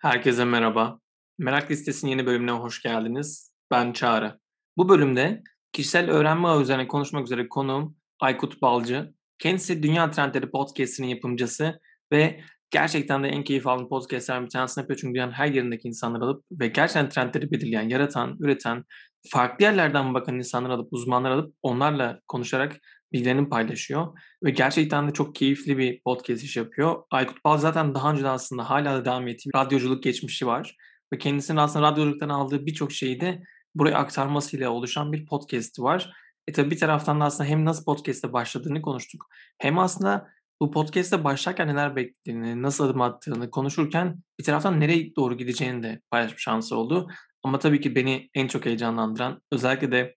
[0.00, 1.00] Herkese merhaba.
[1.38, 3.52] Merak Listesi'nin yeni bölümüne hoş geldiniz.
[3.70, 4.38] Ben Çağrı.
[4.76, 5.42] Bu bölümde
[5.72, 9.14] kişisel öğrenme ağı üzerine konuşmak üzere konuğum Aykut Balcı.
[9.38, 11.80] Kendisi Dünya Trendleri Podcast'inin yapımcısı
[12.12, 12.40] ve
[12.70, 14.98] gerçekten de en keyif aldığım podcastlerden bir tanesini yapıyor.
[15.00, 18.84] Çünkü dünyanın her yerindeki insanları alıp ve gerçekten trendleri belirleyen, yaratan, üreten,
[19.30, 22.76] farklı yerlerden bakan insanlar alıp, uzmanlar alıp onlarla konuşarak
[23.12, 24.18] bilgilerini paylaşıyor.
[24.44, 27.02] Ve gerçekten de çok keyifli bir podcast iş yapıyor.
[27.10, 30.76] Aykut Bal zaten daha önce de aslında hala da devam ettiği radyoculuk geçmişi var.
[31.12, 33.42] Ve kendisinin aslında radyoculuktan aldığı birçok şeyi de
[33.74, 36.12] buraya aktarmasıyla oluşan bir podcast'i var.
[36.48, 39.26] E tabi bir taraftan da aslında hem nasıl podcast'e başladığını konuştuk.
[39.58, 40.28] Hem aslında
[40.60, 46.00] bu podcast'e başlarken neler beklediğini, nasıl adım attığını konuşurken bir taraftan nereye doğru gideceğini de
[46.10, 47.08] paylaşma şansı oldu.
[47.42, 50.16] Ama tabii ki beni en çok heyecanlandıran, özellikle de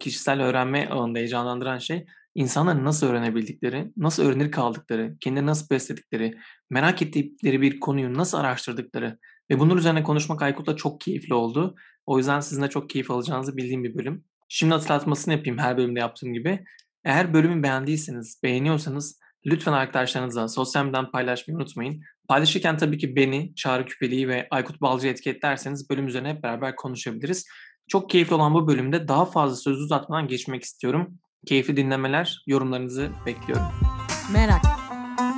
[0.00, 6.38] kişisel öğrenme alanında heyecanlandıran şey insanların nasıl öğrenebildikleri, nasıl öğrenir kaldıkları, kendini nasıl besledikleri,
[6.70, 9.18] merak ettikleri bir konuyu nasıl araştırdıkları
[9.50, 11.74] ve bunun üzerine konuşmak Aykut'la çok keyifli oldu.
[12.06, 14.24] O yüzden sizin çok keyif alacağınızı bildiğim bir bölüm.
[14.48, 16.64] Şimdi hatırlatmasını yapayım her bölümde yaptığım gibi.
[17.04, 22.02] Eğer bölümü beğendiyseniz, beğeniyorsanız lütfen arkadaşlarınızla sosyal medyadan paylaşmayı unutmayın.
[22.28, 27.46] Paylaşırken tabii ki beni, Çağrı Küpeli'yi ve Aykut Balcı etiketlerseniz bölüm üzerine hep beraber konuşabiliriz.
[27.88, 31.18] Çok keyifli olan bu bölümde daha fazla söz uzatmadan geçmek istiyorum.
[31.46, 33.66] Keyifli dinlemeler, yorumlarınızı bekliyorum.
[34.32, 34.62] Merak.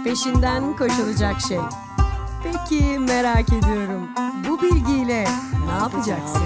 [0.05, 1.59] Peşinden koşulacak şey.
[2.43, 4.09] Peki merak ediyorum.
[4.49, 5.25] Bu bilgiyle
[5.67, 6.43] ne yapacaksın?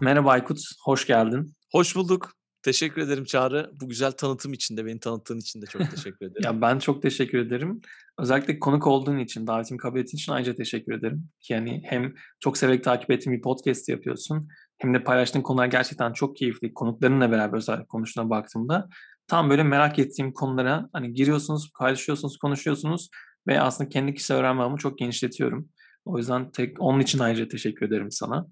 [0.00, 1.54] Merhaba Aykut, hoş geldin.
[1.72, 2.32] Hoş bulduk.
[2.62, 3.70] Teşekkür ederim Çağrı.
[3.80, 6.42] Bu güzel tanıtım için de, beni tanıttığın için de çok teşekkür ederim.
[6.44, 7.80] ya ben çok teşekkür ederim.
[8.18, 11.28] Özellikle konuk olduğun için, davetimi kabul ettiğin için ayrıca teşekkür ederim.
[11.48, 16.36] Yani hem çok severek takip ettiğim bir podcast yapıyorsun, hem de paylaştığın konular gerçekten çok
[16.36, 16.74] keyifli.
[16.74, 18.88] Konuklarınla beraber özellikle konuştuğuna baktığımda
[19.26, 23.08] tam böyle merak ettiğim konulara hani giriyorsunuz, paylaşıyorsunuz, konuşuyorsunuz
[23.46, 25.68] ve aslında kendi kişisel öğrenmemi çok genişletiyorum.
[26.04, 28.46] O yüzden tek onun için ayrıca teşekkür ederim sana.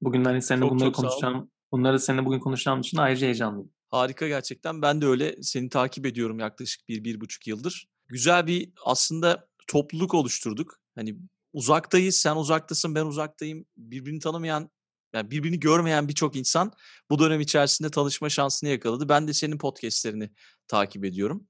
[0.00, 1.50] Bugün hani seninle çok, bunları çok konuşacağım.
[1.72, 3.70] Bunları seninle bugün konuşacağım için ayrıca heyecanlıyım.
[3.90, 4.82] Harika gerçekten.
[4.82, 7.86] Ben de öyle seni takip ediyorum yaklaşık bir, bir buçuk yıldır.
[8.08, 10.74] Güzel bir aslında topluluk oluşturduk.
[10.94, 11.16] Hani
[11.52, 13.64] uzaktayız, sen uzaktasın, ben uzaktayım.
[13.76, 14.70] Birbirini tanımayan
[15.12, 16.72] yani birbirini görmeyen birçok insan
[17.10, 19.08] bu dönem içerisinde tanışma şansını yakaladı.
[19.08, 20.30] Ben de senin podcastlerini
[20.68, 21.46] takip ediyorum.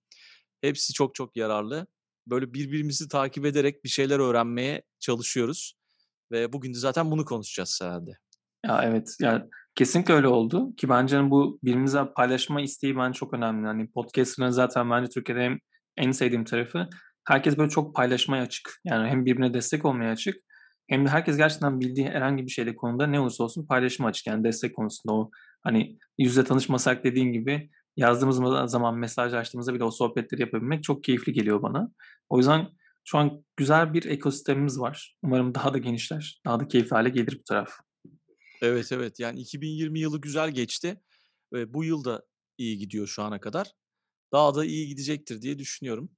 [0.61, 1.87] Hepsi çok çok yararlı.
[2.27, 5.75] Böyle birbirimizi takip ederek bir şeyler öğrenmeye çalışıyoruz.
[6.33, 8.19] Ve bugün de zaten bunu konuşacağız herhalde.
[8.67, 9.45] Ya evet, yani
[9.75, 13.67] kesinlikle öyle oldu ki bence hani bu birbirimize paylaşma isteği bence çok önemli.
[13.67, 15.59] Hani podcast'ların zaten bence Türkiye'de en,
[15.97, 16.89] en sevdiğim tarafı
[17.25, 18.81] herkes böyle çok paylaşmaya açık.
[18.85, 20.37] Yani hem birbirine destek olmaya açık
[20.89, 24.27] hem de herkes gerçekten bildiği herhangi bir şeyde konuda ne olursa olsun paylaşıma açık.
[24.27, 25.31] Yani destek konusunda o
[25.63, 31.33] hani yüzde tanışmasak dediğin gibi yazdığımız zaman mesaj açtığımızda bile o sohbetleri yapabilmek çok keyifli
[31.33, 31.93] geliyor bana.
[32.29, 32.69] O yüzden
[33.05, 35.17] şu an güzel bir ekosistemimiz var.
[35.23, 37.71] Umarım daha da genişler, daha da keyifli hale gelir bu taraf.
[38.63, 41.01] Evet evet yani 2020 yılı güzel geçti
[41.53, 42.23] ve bu yıl da
[42.59, 43.73] iyi gidiyor şu ana kadar.
[44.33, 46.11] Daha da iyi gidecektir diye düşünüyorum.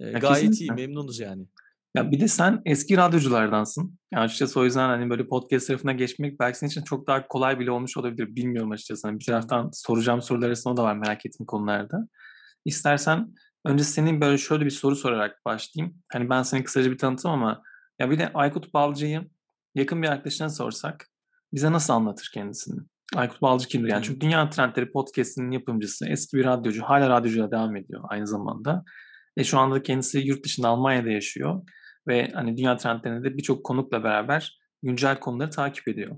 [0.00, 0.64] Ee, gayet kesinlikle.
[0.64, 1.46] iyi memnunuz yani.
[1.94, 3.98] Ya bir de sen eski radyoculardansın.
[4.12, 7.58] Yani açıkçası o yüzden hani böyle podcast tarafına geçmek belki senin için çok daha kolay
[7.58, 8.36] bile olmuş olabilir.
[8.36, 9.08] Bilmiyorum açıkçası.
[9.08, 12.08] Hani bir taraftan soracağım sorular arasında o da var merak ettiğim konularda.
[12.64, 13.34] İstersen
[13.64, 15.96] önce senin böyle şöyle bir soru sorarak başlayayım.
[16.12, 17.62] Hani ben seni kısaca bir tanıtım ama
[17.98, 19.30] ya bir de Aykut Balcı'yı
[19.74, 21.06] yakın bir arkadaşına sorsak
[21.52, 22.80] bize nasıl anlatır kendisini?
[23.16, 23.88] Aykut Balcı kimdir?
[23.88, 28.84] Yani çünkü Dünya Trendleri Podcast'inin yapımcısı, eski bir radyocu, hala radyocuya devam ediyor aynı zamanda.
[29.38, 31.62] Ve şu anda kendisi yurt dışında Almanya'da yaşıyor
[32.08, 36.16] ve hani dünya trendlerinde de birçok konukla beraber güncel konuları takip ediyor.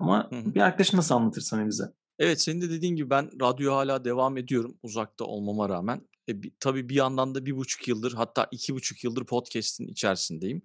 [0.00, 0.54] Ama hı hı.
[0.54, 1.84] bir arkadaş nasıl anlatırsan bize?
[2.18, 6.08] Evet senin de dediğin gibi ben radyo hala devam ediyorum uzakta olmama rağmen.
[6.28, 10.62] E, bir, tabii bir yandan da bir buçuk yıldır hatta iki buçuk yıldır podcast'in içerisindeyim.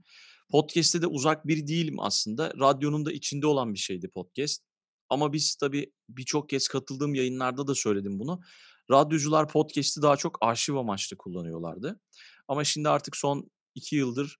[0.51, 2.53] Podcast'te de uzak biri değilim aslında.
[2.59, 4.63] Radyonun da içinde olan bir şeydi podcast.
[5.09, 8.41] Ama biz tabii birçok kez katıldığım yayınlarda da söyledim bunu.
[8.91, 11.99] Radyocular podcast'i daha çok arşiv amaçlı kullanıyorlardı.
[12.47, 14.37] Ama şimdi artık son iki yıldır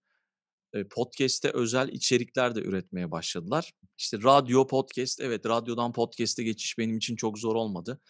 [0.91, 3.71] podcast'te özel içerikler de üretmeye başladılar.
[3.97, 8.01] İşte radyo, podcast, evet radyodan podcast'e geçiş benim için çok zor olmadı.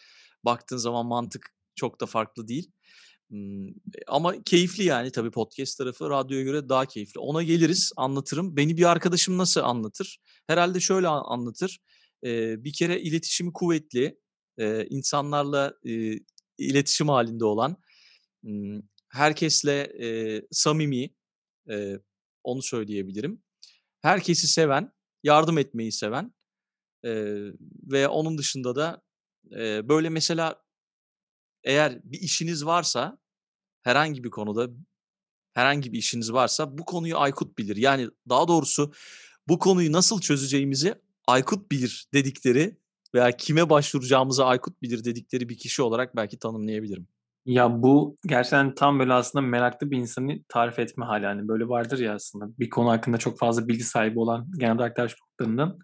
[0.46, 2.72] Baktığın zaman mantık çok da farklı değil.
[4.08, 7.20] Ama keyifli yani tabii podcast tarafı radyoya göre daha keyifli.
[7.20, 8.58] Ona geliriz, anlatırım.
[8.58, 10.20] Beni bir arkadaşım nasıl anlatır?
[10.48, 11.80] Herhalde şöyle anlatır.
[12.64, 14.20] Bir kere iletişimi kuvvetli,
[14.90, 15.74] insanlarla
[16.58, 17.78] iletişim halinde olan,
[19.10, 19.92] herkesle
[20.52, 21.10] samimi,
[22.44, 23.44] onu söyleyebilirim.
[24.02, 24.92] Herkesi seven,
[25.24, 26.34] yardım etmeyi seven
[27.06, 27.12] e,
[27.84, 29.02] ve onun dışında da
[29.52, 30.64] e, böyle mesela
[31.64, 33.18] eğer bir işiniz varsa
[33.82, 34.70] herhangi bir konuda
[35.54, 37.76] herhangi bir işiniz varsa bu konuyu Aykut bilir.
[37.76, 38.94] Yani daha doğrusu
[39.48, 40.96] bu konuyu nasıl çözeceğimizi
[41.28, 42.78] Aykut bilir dedikleri
[43.16, 47.08] veya kime başvuracağımızı Aykut bilir dedikleri bir kişi olarak belki tanımlayabilirim.
[47.50, 51.26] Ya bu gerçekten tam böyle aslında meraklı bir insanı tarif etme hali.
[51.26, 55.16] Hani böyle vardır ya aslında bir konu hakkında çok fazla bilgi sahibi olan genelde arkadaş
[55.16, 55.80] gruplarından.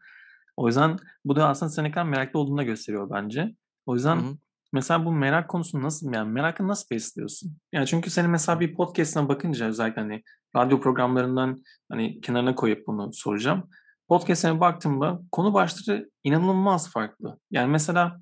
[0.57, 3.55] O yüzden bu da aslında senin kadar meraklı olduğunu da gösteriyor bence.
[3.85, 4.37] O yüzden hı hı.
[4.73, 7.57] mesela bu merak konusunu nasıl yani merakı nasıl besliyorsun?
[7.73, 10.23] Yani çünkü senin mesela bir podcast'ına bakınca özellikle hani
[10.55, 13.69] radyo programlarından hani kenarına koyup bunu soracağım.
[14.07, 17.39] Podcast'ine baktığımda konu başlığı inanılmaz farklı.
[17.51, 18.21] Yani mesela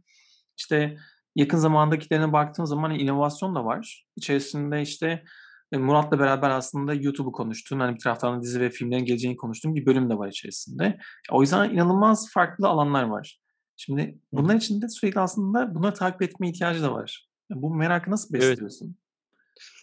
[0.57, 0.97] işte
[1.35, 4.05] yakın zamandakilerine baktığım zaman inovasyon da var.
[4.15, 5.23] İçerisinde işte
[5.71, 9.85] e, Murat'la beraber aslında YouTube'u konuştuğum, hani bir taraftan dizi ve filmlerin geleceğini konuştuğum bir
[9.85, 10.99] bölüm de var içerisinde.
[11.31, 13.39] O yüzden inanılmaz farklı alanlar var.
[13.75, 17.29] Şimdi bunlar için de sürekli aslında bunları takip etme ihtiyacı da var.
[17.49, 18.85] Yani bu merakı nasıl besliyorsun?
[18.85, 18.97] Evet.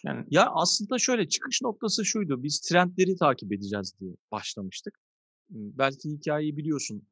[0.05, 2.43] Yani ya aslında şöyle çıkış noktası şuydu.
[2.43, 4.99] Biz trendleri takip edeceğiz diye başlamıştık.
[5.49, 7.07] Belki hikayeyi biliyorsun.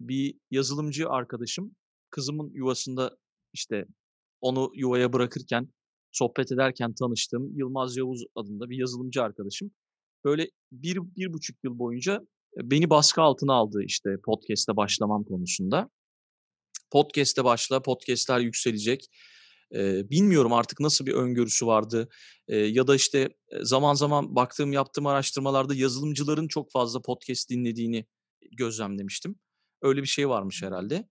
[0.00, 1.76] Bir yazılımcı arkadaşım
[2.10, 3.16] kızımın yuvasında
[3.52, 3.84] işte
[4.40, 5.68] onu yuvaya bırakırken
[6.12, 9.70] sohbet ederken tanıştığım Yılmaz Yavuz adında bir yazılımcı arkadaşım.
[10.24, 12.20] Böyle bir, bir buçuk yıl boyunca
[12.56, 15.90] beni baskı altına aldı işte podcast'e başlamam konusunda.
[16.90, 19.06] Podcast'e başla, podcast'ler yükselecek.
[19.74, 22.08] Ee, bilmiyorum artık nasıl bir öngörüsü vardı.
[22.48, 23.28] Ee, ya da işte
[23.62, 28.06] zaman zaman baktığım, yaptığım araştırmalarda yazılımcıların çok fazla podcast dinlediğini
[28.52, 29.34] gözlemlemiştim.
[29.82, 31.08] Öyle bir şey varmış herhalde.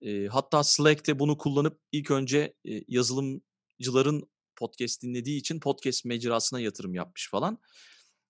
[0.00, 6.94] E, hatta Slack'te bunu kullanıp ilk önce e, yazılımcıların podcast dinlediği için podcast mecrasına yatırım
[6.94, 7.58] yapmış falan.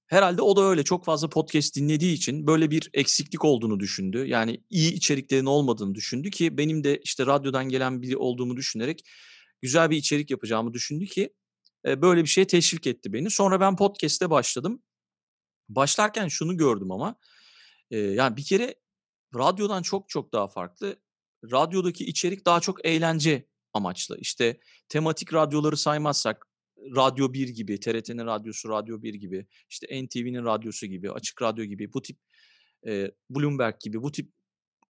[0.06, 4.26] Herhalde o da öyle çok fazla podcast dinlediği için böyle bir eksiklik olduğunu düşündü.
[4.26, 9.08] Yani iyi içeriklerin olmadığını düşündü ki benim de işte radyodan gelen biri olduğumu düşünerek
[9.62, 11.34] güzel bir içerik yapacağımı düşündü ki
[11.86, 13.30] böyle bir şeye teşvik etti beni.
[13.30, 14.82] Sonra ben podcast'e başladım.
[15.68, 17.18] Başlarken şunu gördüm ama
[17.90, 18.74] yani bir kere
[19.34, 20.96] radyodan çok çok daha farklı
[21.52, 24.18] radyodaki içerik daha çok eğlence amaçlı.
[24.18, 26.46] İşte tematik radyoları saymazsak
[26.96, 31.92] Radyo 1 gibi, TRT'nin radyosu Radyo 1 gibi, işte NTV'nin radyosu gibi, Açık Radyo gibi
[31.92, 32.18] bu tip
[32.86, 34.32] e, Bloomberg gibi bu tip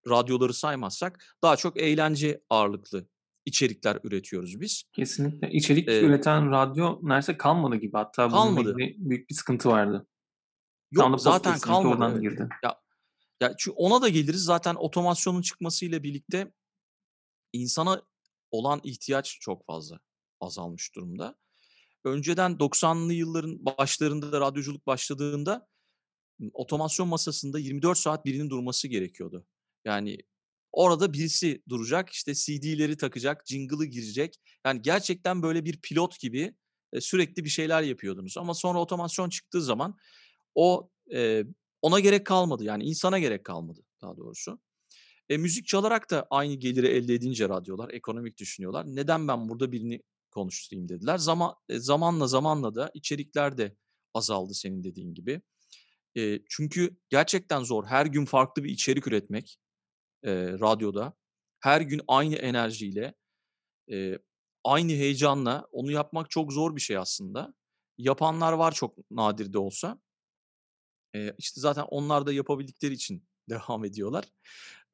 [0.09, 3.09] radyoları saymazsak daha çok eğlence ağırlıklı
[3.45, 4.85] içerikler üretiyoruz biz.
[4.93, 5.51] Kesinlikle.
[5.51, 7.97] İçerik ee, üreten radyo neredeyse kalmadı gibi.
[7.97, 8.75] Hatta kalmadı.
[8.75, 10.07] bunun büyük bir sıkıntı vardı.
[10.91, 12.21] Yok zaten kalmadı.
[12.21, 12.49] Girdi.
[12.65, 12.81] Ya
[13.41, 14.45] ya çünkü ona da geliriz.
[14.45, 16.53] Zaten otomasyonun çıkmasıyla birlikte
[17.53, 18.03] insana
[18.51, 20.01] olan ihtiyaç çok fazla
[20.41, 21.37] azalmış durumda.
[22.05, 25.69] Önceden 90'lı yılların başlarında da radyoculuk başladığında
[26.53, 29.47] otomasyon masasında 24 saat birinin durması gerekiyordu.
[29.85, 30.19] Yani
[30.73, 34.35] orada birisi duracak, işte CD'leri takacak, jingle'ı girecek.
[34.67, 36.55] Yani gerçekten böyle bir pilot gibi
[37.01, 38.39] sürekli bir şeyler yapıyordunuz.
[38.39, 39.99] Ama sonra otomasyon çıktığı zaman
[40.55, 41.45] o e,
[41.83, 44.61] ona gerek kalmadı yani insana gerek kalmadı daha doğrusu.
[45.29, 48.87] E, müzik çalarak da aynı geliri elde edince radyolar ekonomik düşünüyorlar.
[48.87, 51.19] Neden ben burada birini konuşturayım dediler.
[51.19, 53.77] Zaman e, zamanla zamanla da içerikler de
[54.15, 55.43] azaldı senin dediğin gibi.
[56.17, 57.85] E, çünkü gerçekten zor.
[57.85, 59.59] Her gün farklı bir içerik üretmek
[60.25, 61.13] e, radyoda.
[61.61, 63.15] Her gün aynı enerjiyle,
[63.93, 64.19] e,
[64.65, 67.55] aynı heyecanla onu yapmak çok zor bir şey aslında.
[67.99, 70.01] Yapanlar var çok nadir de olsa.
[71.17, 74.25] Eee, işte, zaten onlar da yapabildikleri için devam ediyorlar.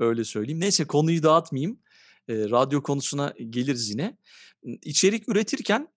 [0.00, 0.60] Öyle söyleyeyim.
[0.60, 1.80] Neyse konuyu dağıtmayayım.
[2.28, 4.16] Eee, radyo konusuna geliriz yine.
[4.62, 5.88] İçerik üretirken,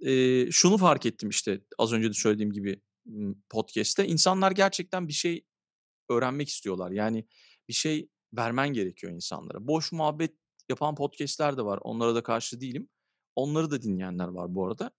[0.00, 2.80] eee, şunu fark ettim, işte, az önce de söylediğim gibi,
[3.50, 4.06] podcast'te.
[4.06, 5.44] İnsanlar gerçekten bir şey
[6.08, 6.90] öğrenmek istiyorlar.
[6.90, 7.26] Yani
[7.68, 9.66] bir şey vermen gerekiyor insanlara.
[9.66, 10.34] Boş muhabbet
[10.68, 11.78] yapan podcast'ler de var.
[11.82, 12.88] Onlara da karşı değilim.
[13.36, 14.90] Onları da dinleyenler var bu arada.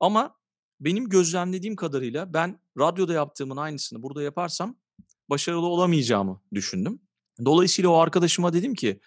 [0.00, 0.36] Ama
[0.80, 4.76] benim gözlemlediğim kadarıyla ben radyoda yaptığımın aynısını burada yaparsam
[5.30, 7.00] başarılı olamayacağımı düşündüm.
[7.44, 9.00] Dolayısıyla o arkadaşıma dedim ki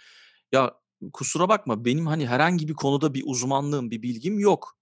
[0.51, 0.73] ya
[1.13, 4.77] kusura bakma benim hani herhangi bir konuda bir uzmanlığım, bir bilgim yok.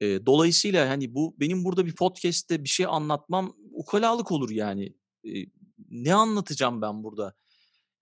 [0.00, 4.94] E, dolayısıyla hani bu benim burada bir podcast'te bir şey anlatmam ukalalık olur yani.
[5.24, 5.30] E,
[5.90, 7.34] ne anlatacağım ben burada?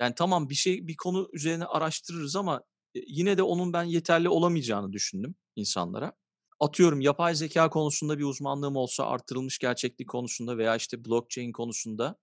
[0.01, 2.63] Yani tamam bir şey bir konu üzerine araştırırız ama
[2.95, 6.13] yine de onun ben yeterli olamayacağını düşündüm insanlara
[6.61, 12.17] atıyorum yapay zeka konusunda bir uzmanlığım olsa artırılmış gerçeklik konusunda veya işte blockchain konusunda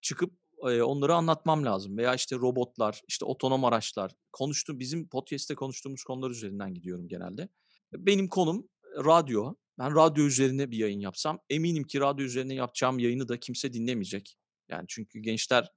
[0.00, 0.32] çıkıp
[0.62, 1.98] e, onları anlatmam lazım.
[1.98, 4.12] Veya işte robotlar, işte otonom araçlar.
[4.32, 7.48] Konuştuğum, bizim podcast'te konuştuğumuz konular üzerinden gidiyorum genelde.
[7.92, 8.68] Benim konum
[9.04, 9.54] radyo.
[9.78, 14.36] Ben radyo üzerine bir yayın yapsam eminim ki radyo üzerine yapacağım yayını da kimse dinlemeyecek.
[14.68, 15.70] Yani çünkü gençler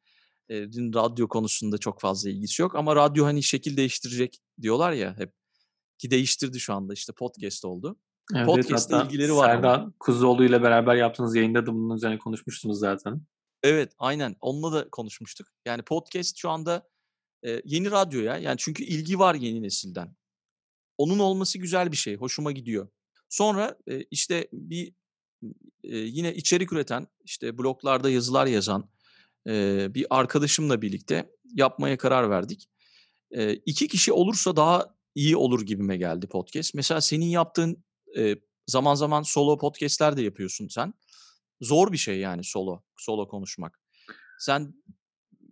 [0.71, 5.33] radyo konusunda çok fazla ilgisi yok ama radyo hani şekil değiştirecek diyorlar ya hep
[6.03, 7.99] ki değiştirdi şu anda işte podcast oldu.
[8.35, 9.49] Evet, hatta ilgileri var.
[9.49, 13.21] Serdar Kuzuoğlu ile beraber yaptığınız yayında da bunun üzerine konuşmuştunuz zaten.
[13.63, 14.35] Evet, aynen.
[14.41, 15.47] Onunla da konuşmuştuk.
[15.65, 16.89] Yani podcast şu anda
[17.45, 18.37] e, yeni radyo ya.
[18.37, 20.15] Yani çünkü ilgi var yeni nesilden.
[20.97, 22.15] Onun olması güzel bir şey.
[22.15, 22.87] Hoşuma gidiyor.
[23.29, 24.93] Sonra e, işte bir
[25.83, 28.89] e, yine içerik üreten, işte bloglarda yazılar yazan
[29.47, 32.69] e, bir arkadaşımla birlikte yapmaya karar verdik.
[33.31, 36.73] E, iki kişi olursa daha iyi olur gibime geldi podcast.
[36.73, 37.83] Mesela senin yaptığın
[38.17, 38.35] e,
[38.67, 40.93] zaman zaman solo podcastler de yapıyorsun sen.
[41.61, 43.79] Zor bir şey yani solo, solo konuşmak.
[44.39, 44.73] Sen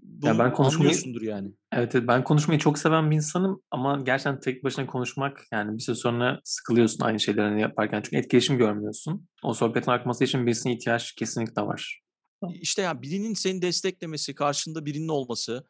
[0.01, 1.51] bunu Ya ben konuşmayı yani.
[1.71, 5.83] evet, evet ben konuşmayı çok seven bir insanım ama gerçekten tek başına konuşmak yani bir
[5.83, 9.27] süre sonra sıkılıyorsun aynı şeyleri yaparken çünkü etkileşim görmüyorsun.
[9.43, 12.01] O sohbetin akması için birisine ihtiyaç kesinlikle var.
[12.49, 15.65] İşte ya birinin seni desteklemesi, karşında birinin olması.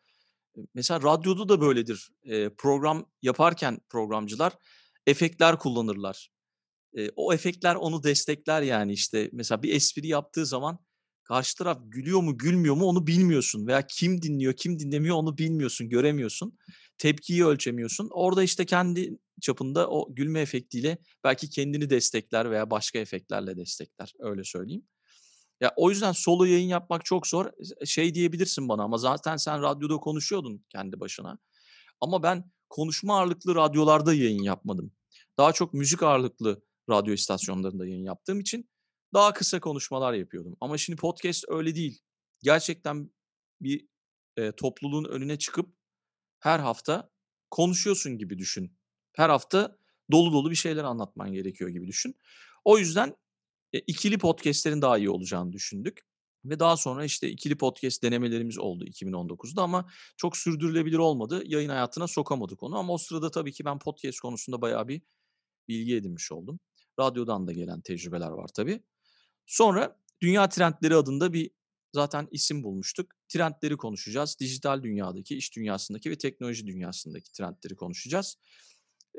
[0.74, 2.10] Mesela radyoda da böyledir.
[2.24, 4.54] E, program yaparken programcılar
[5.08, 6.30] efektler kullanırlar.
[6.98, 10.80] E, o efektler onu destekler yani işte mesela bir espri yaptığı zaman
[11.24, 15.90] karşı taraf gülüyor mu gülmüyor mu onu bilmiyorsun veya kim dinliyor kim dinlemiyor onu bilmiyorsun
[15.90, 16.58] göremiyorsun
[16.98, 23.58] tepkiyi ölçemiyorsun orada işte kendi çapında o gülme efektiyle belki kendini destekler veya başka efektlerle
[23.58, 24.84] destekler öyle söyleyeyim.
[25.62, 27.46] Ya o yüzden solo yayın yapmak çok zor.
[27.86, 31.38] Şey diyebilirsin bana ama zaten sen radyoda konuşuyordun kendi başına.
[32.02, 34.92] Ama ben konuşma ağırlıklı radyolarda yayın yapmadım.
[35.38, 38.70] Daha çok müzik ağırlıklı radyo istasyonlarında yayın yaptığım için
[39.14, 40.58] daha kısa konuşmalar yapıyordum.
[40.62, 42.02] Ama şimdi podcast öyle değil.
[42.44, 43.12] Gerçekten
[43.62, 43.88] bir
[44.38, 45.76] e, topluluğun önüne çıkıp
[46.40, 47.10] her hafta
[47.52, 48.78] konuşuyorsun gibi düşün.
[49.14, 49.78] Her hafta
[50.12, 52.16] dolu dolu bir şeyler anlatman gerekiyor gibi düşün.
[52.66, 53.16] O yüzden
[53.74, 56.02] e, ikili podcastlerin daha iyi olacağını düşündük.
[56.46, 61.44] Ve daha sonra işte ikili podcast denemelerimiz oldu 2019'da ama çok sürdürülebilir olmadı.
[61.46, 65.02] Yayın hayatına sokamadık onu ama o sırada tabii ki ben podcast konusunda bayağı bir
[65.68, 66.60] bilgi edinmiş oldum.
[67.00, 68.84] Radyodan da gelen tecrübeler var tabii.
[69.46, 71.52] Sonra Dünya Trendleri adında bir
[71.94, 73.12] zaten isim bulmuştuk.
[73.28, 74.38] Trendleri konuşacağız.
[74.40, 78.38] Dijital dünyadaki, iş dünyasındaki ve teknoloji dünyasındaki trendleri konuşacağız.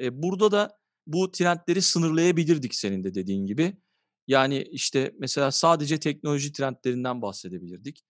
[0.00, 3.76] E, burada da bu trendleri sınırlayabilirdik senin de dediğin gibi.
[4.26, 8.04] Yani işte mesela sadece teknoloji trendlerinden bahsedebilirdik.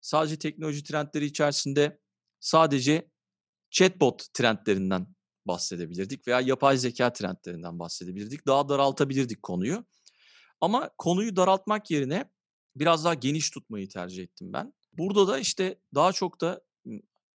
[0.00, 1.98] Sadece teknoloji trendleri içerisinde
[2.40, 3.10] sadece
[3.70, 5.06] chatbot trendlerinden
[5.46, 8.46] bahsedebilirdik veya yapay zeka trendlerinden bahsedebilirdik.
[8.46, 9.86] Daha daraltabilirdik konuyu.
[10.60, 12.30] Ama konuyu daraltmak yerine
[12.76, 14.72] biraz daha geniş tutmayı tercih ettim ben.
[14.92, 16.62] Burada da işte daha çok da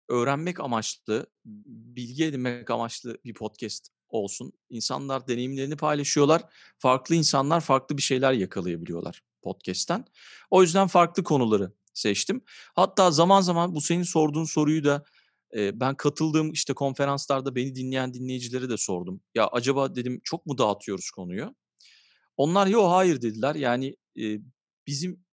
[0.09, 4.53] öğrenmek amaçlı, bilgi edinmek amaçlı bir podcast olsun.
[4.69, 6.41] İnsanlar deneyimlerini paylaşıyorlar.
[6.77, 10.05] Farklı insanlar farklı bir şeyler yakalayabiliyorlar podcast'ten.
[10.49, 12.41] O yüzden farklı konuları seçtim.
[12.75, 15.03] Hatta zaman zaman bu senin sorduğun soruyu da
[15.55, 19.21] e, ben katıldığım işte konferanslarda beni dinleyen dinleyicilere de sordum.
[19.35, 21.55] Ya acaba dedim çok mu dağıtıyoruz konuyu?
[22.37, 23.55] Onlar yok hayır dediler.
[23.55, 24.23] Yani e,
[24.87, 25.25] bizim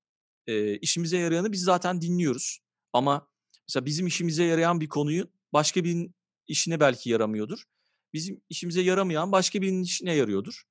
[0.47, 2.59] e, işimize yarayanı biz zaten dinliyoruz.
[2.93, 3.29] Ama
[3.69, 6.15] mesela bizim işimize yarayan bir konuyu başka birinin
[6.49, 7.65] işine belki yaramıyordur.
[8.13, 10.63] Bizim işimize yaramayan başka birinin işine yarıyordur.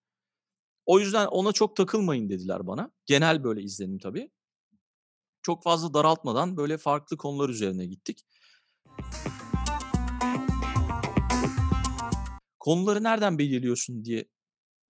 [0.85, 2.91] O yüzden ona çok takılmayın dediler bana.
[3.05, 4.31] Genel böyle izlenim tabii.
[5.41, 8.25] Çok fazla daraltmadan böyle farklı konular üzerine gittik.
[12.59, 14.25] Konuları nereden belirliyorsun diye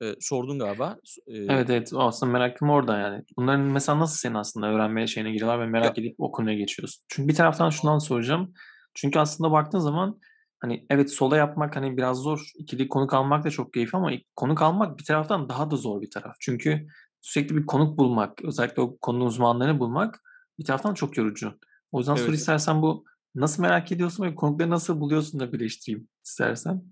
[0.02, 1.00] e, sordun galiba.
[1.28, 3.24] E, Evet evet aslında merakım orada yani.
[3.38, 7.04] Bunların mesela nasıl senin aslında öğrenmeye şeyine giriyorlar ve merak ya, edip o konuya geçiyorsun.
[7.08, 8.54] Çünkü bir taraftan şundan soracağım.
[8.94, 10.20] Çünkü aslında baktığın zaman
[10.60, 12.52] hani evet sola yapmak hani biraz zor.
[12.56, 16.12] İkili konuk almak da çok keyifli ama konuk almak bir taraftan daha da zor bir
[16.12, 16.36] taraf.
[16.40, 16.88] Çünkü
[17.22, 20.22] sürekli bir konuk bulmak, özellikle o konunun uzmanlarını bulmak
[20.60, 21.60] bir taraftan çok yorucu.
[21.92, 22.34] O yüzden evet.
[22.34, 26.84] istersen bu nasıl merak ediyorsun ve konukları nasıl buluyorsun da birleştireyim istersen.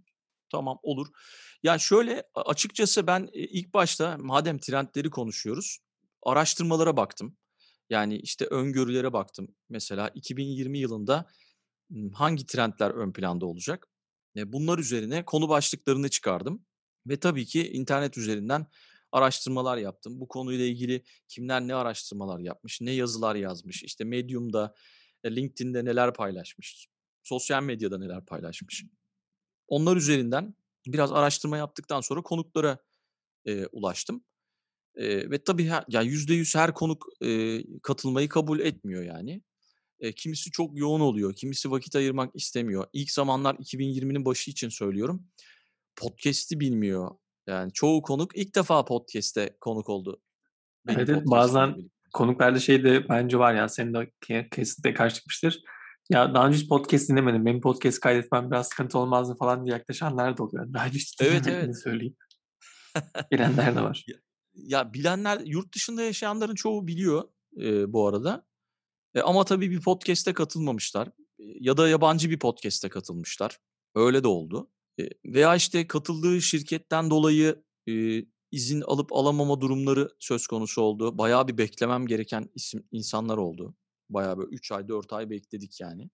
[0.52, 1.08] Tamam olur.
[1.64, 5.80] Ya şöyle açıkçası ben ilk başta madem trendleri konuşuyoruz
[6.26, 7.38] araştırmalara baktım.
[7.90, 9.48] Yani işte öngörülere baktım.
[9.70, 11.26] Mesela 2020 yılında
[12.14, 13.88] hangi trendler ön planda olacak?
[14.36, 16.66] Bunlar üzerine konu başlıklarını çıkardım.
[17.08, 18.68] Ve tabii ki internet üzerinden
[19.12, 20.20] araştırmalar yaptım.
[20.20, 24.76] Bu konuyla ilgili kimler ne araştırmalar yapmış, ne yazılar yazmış, işte Medium'da,
[25.26, 26.88] LinkedIn'de neler paylaşmış,
[27.24, 28.84] sosyal medyada neler paylaşmış.
[29.68, 30.56] Onlar üzerinden
[30.88, 32.78] biraz araştırma yaptıktan sonra konuklara
[33.46, 34.24] e, ulaştım.
[34.96, 39.42] E, ve tabii her, ya yüzde yüz her konuk e, katılmayı kabul etmiyor yani.
[40.04, 42.86] E, kimisi çok yoğun oluyor, kimisi vakit ayırmak istemiyor.
[42.94, 45.24] İlk zamanlar 2020'nin başı için söylüyorum.
[45.96, 47.12] Podcast'i bilmiyor.
[47.48, 50.22] Yani çoğu konuk ilk defa podcast'te konuk oldu.
[50.88, 51.76] Benim evet, evet bazen
[52.14, 54.12] konuklarda şey de bence var ya senin de
[54.52, 55.64] kesinlikle karşı çıkmıştır.
[56.10, 57.46] Ya daha önce hiç podcast dinlemedim.
[57.46, 60.74] Benim podcast kaydetmem biraz sıkıntı olmaz mı falan diye yaklaşanlar da oluyor.
[60.74, 61.82] Daha önce hiç evet, evet.
[61.84, 62.16] söyleyeyim.
[63.32, 64.06] Bilenler de var.
[64.56, 67.24] Ya, ya bilenler yurt dışında yaşayanların çoğu biliyor
[67.62, 68.46] e, bu arada.
[69.16, 73.60] E, ama tabii bir podcast'e katılmamışlar e, ya da yabancı bir podcast'e katılmışlar.
[73.96, 74.72] Öyle de oldu.
[75.00, 77.94] E, veya işte katıldığı şirketten dolayı e,
[78.52, 81.18] izin alıp alamama durumları söz konusu oldu.
[81.18, 83.76] Bayağı bir beklemem gereken isim insanlar oldu.
[84.10, 86.10] Bayağı böyle 3 ay 4 ay bekledik yani.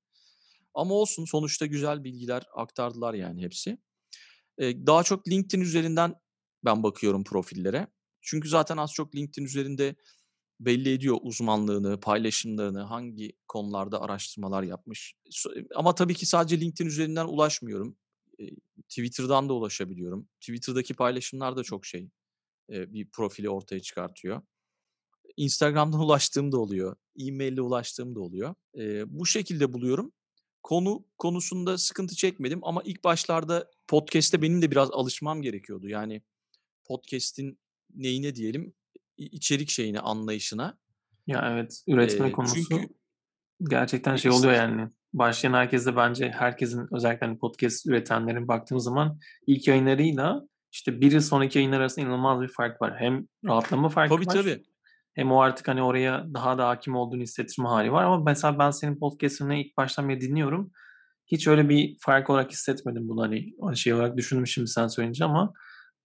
[0.73, 3.77] Ama olsun sonuçta güzel bilgiler aktardılar yani hepsi.
[4.57, 6.15] Ee, daha çok LinkedIn üzerinden
[6.65, 7.87] ben bakıyorum profillere.
[8.21, 9.95] Çünkü zaten az çok LinkedIn üzerinde
[10.59, 15.15] belli ediyor uzmanlığını, paylaşımlarını, hangi konularda araştırmalar yapmış.
[15.75, 17.97] Ama tabii ki sadece LinkedIn üzerinden ulaşmıyorum.
[18.89, 20.27] Twitter'dan da ulaşabiliyorum.
[20.39, 22.09] Twitter'daki paylaşımlar da çok şey
[22.69, 24.41] bir profili ortaya çıkartıyor.
[25.37, 26.95] Instagram'dan ulaştığım da oluyor.
[27.19, 28.55] E-mail ile ulaştığım da oluyor.
[29.05, 30.11] bu şekilde buluyorum.
[30.63, 35.87] Konu konusunda sıkıntı çekmedim ama ilk başlarda podcast'te benim de biraz alışmam gerekiyordu.
[35.87, 36.21] Yani
[36.85, 37.59] podcast'in
[37.95, 38.73] neyine diyelim
[39.19, 40.77] içerik şeyine, anlayışına.
[41.27, 42.87] Ya evet, üretme ee, konusu çünkü,
[43.69, 44.89] gerçekten şey oluyor yani.
[45.13, 51.21] Başlayan herkese bence herkesin özellikle hani podcast üretenlerin baktığım zaman ilk yayınlarıyla işte bir yıl
[51.21, 52.95] sonraki yayınlar arasında inanılmaz bir fark var.
[52.99, 54.33] Hem rahatlama farkı tabii, var.
[54.33, 54.63] Tabii
[55.13, 58.03] hem o artık hani oraya daha da hakim olduğunu hissettirme hali var.
[58.03, 60.71] Ama mesela ben senin podcast'ını ilk baştan beri dinliyorum.
[61.27, 65.25] Hiç öyle bir fark olarak hissetmedim bunu hani, hani şey olarak düşündüm şimdi sen söyleyince
[65.25, 65.53] ama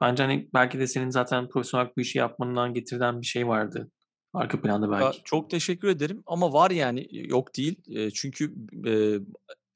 [0.05, 3.91] bence hani belki de senin zaten profesyonel bu işi yapmandan getirden bir şey vardı.
[4.35, 5.23] Arka planda belki.
[5.25, 8.11] Çok teşekkür ederim ama var yani yok değil.
[8.15, 8.55] çünkü
[8.87, 9.19] e,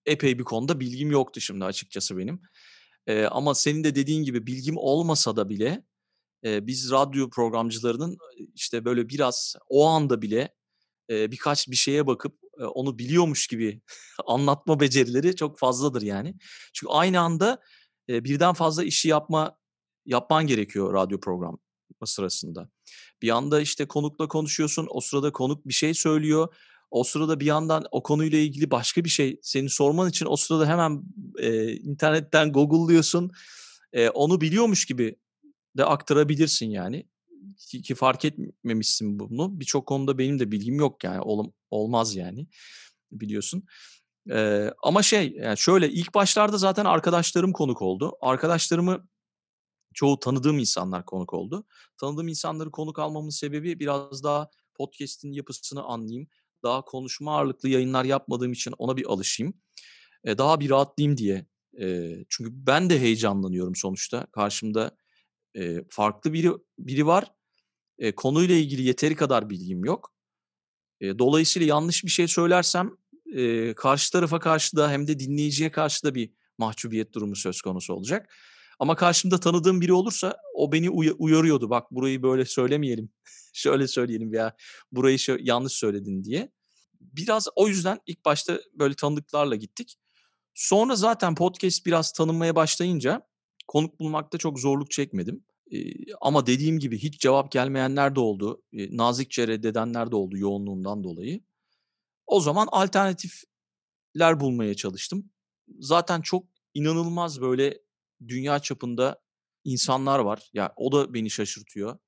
[0.06, 2.40] epey bir konuda bilgim yoktu şimdi açıkçası benim.
[3.06, 5.84] E, ama senin de dediğin gibi bilgim olmasa da bile
[6.44, 8.16] e, biz radyo programcılarının
[8.54, 10.54] işte böyle biraz o anda bile
[11.10, 13.80] e, birkaç bir şeye bakıp e, onu biliyormuş gibi
[14.26, 16.34] anlatma becerileri çok fazladır yani.
[16.72, 17.62] Çünkü aynı anda
[18.08, 19.58] e, birden fazla işi yapma
[20.08, 21.58] yapman gerekiyor radyo programı
[22.04, 22.68] sırasında.
[23.22, 24.86] Bir anda işte konukla konuşuyorsun.
[24.90, 26.54] O sırada konuk bir şey söylüyor.
[26.90, 30.66] O sırada bir yandan o konuyla ilgili başka bir şey seni sorman için o sırada
[30.66, 31.02] hemen
[31.38, 33.30] e, internetten google'lıyorsun.
[33.92, 35.16] E, onu biliyormuş gibi
[35.76, 37.06] de aktarabilirsin yani.
[37.58, 39.60] Ki, ki fark etmemişsin bunu.
[39.60, 41.20] Birçok konuda benim de bilgim yok yani.
[41.20, 42.46] Ol, olmaz yani
[43.12, 43.64] biliyorsun.
[44.30, 48.12] Ee, ama şey yani şöyle ilk başlarda zaten arkadaşlarım konuk oldu.
[48.20, 49.08] Arkadaşlarımı
[49.98, 51.66] çoğu tanıdığım insanlar konuk oldu.
[52.00, 56.28] Tanıdığım insanları konuk almamın sebebi biraz daha podcast'in yapısını anlayayım.
[56.62, 59.54] Daha konuşma ağırlıklı yayınlar yapmadığım için ona bir alışayım.
[60.24, 61.46] Ee, daha bir rahatlayayım diye.
[61.80, 64.26] Ee, çünkü ben de heyecanlanıyorum sonuçta.
[64.32, 64.96] Karşımda
[65.56, 67.32] e, farklı biri biri var.
[67.98, 70.12] E, konuyla ilgili yeteri kadar bilgim yok.
[71.00, 72.90] E, dolayısıyla yanlış bir şey söylersem
[73.34, 77.94] e, karşı tarafa karşı da hem de dinleyiciye karşı da bir mahcubiyet durumu söz konusu
[77.94, 78.34] olacak.
[78.78, 81.70] Ama karşımda tanıdığım biri olursa o beni uy- uyarıyordu.
[81.70, 83.10] Bak burayı böyle söylemeyelim.
[83.52, 84.56] Şöyle söyleyelim ya
[84.92, 86.52] burayı şö- yanlış söyledin diye.
[87.00, 89.96] Biraz o yüzden ilk başta böyle tanıdıklarla gittik.
[90.54, 93.22] Sonra zaten podcast biraz tanınmaya başlayınca
[93.66, 95.44] konuk bulmakta çok zorluk çekmedim.
[95.72, 95.78] E,
[96.20, 98.62] ama dediğim gibi hiç cevap gelmeyenler de oldu.
[98.72, 101.40] E, nazikçe reddedenler de oldu yoğunluğundan dolayı.
[102.26, 105.30] O zaman alternatifler bulmaya çalıştım.
[105.78, 107.78] Zaten çok inanılmaz böyle
[108.28, 109.20] dünya çapında
[109.64, 110.50] insanlar var.
[110.52, 111.98] Ya o da beni şaşırtıyor.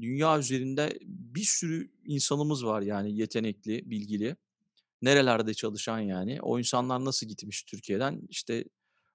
[0.00, 4.36] Dünya üzerinde bir sürü insanımız var yani yetenekli, bilgili.
[5.02, 6.42] Nerelerde çalışan yani.
[6.42, 8.20] O insanlar nasıl gitmiş Türkiye'den?
[8.28, 8.64] İşte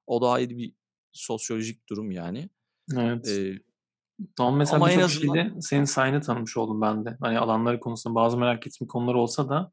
[0.07, 0.73] o da ayrı bir
[1.11, 2.49] sosyolojik durum yani.
[2.97, 3.27] Evet.
[3.27, 3.59] Ee,
[4.37, 5.33] Tamam mesela Ama birçok azından...
[5.33, 7.17] şeyde senin sayını tanımış oldum ben de.
[7.21, 9.71] Hani alanları konusunda bazı merak ettiğim konular olsa da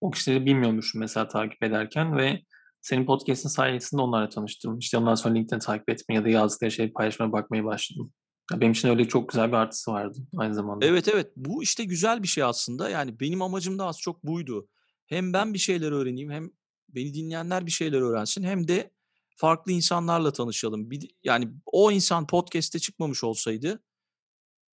[0.00, 2.42] o kişileri bilmiyormuşum mesela takip ederken ve
[2.82, 4.78] senin podcast'in sayesinde onlarla tanıştım.
[4.78, 8.12] İşte ondan sonra LinkedIn takip etmeye ya da yazdıkları şeyi paylaşmaya bakmaya başladım.
[8.52, 10.86] Benim için öyle çok güzel bir artısı vardı aynı zamanda.
[10.86, 12.90] Evet evet bu işte güzel bir şey aslında.
[12.90, 14.68] Yani benim amacım da az çok buydu.
[15.06, 16.50] Hem ben bir şeyler öğreneyim hem
[16.88, 18.90] beni dinleyenler bir şeyler öğrensin hem de
[19.36, 20.90] farklı insanlarla tanışalım.
[20.90, 23.82] Bir, yani o insan podcast'te çıkmamış olsaydı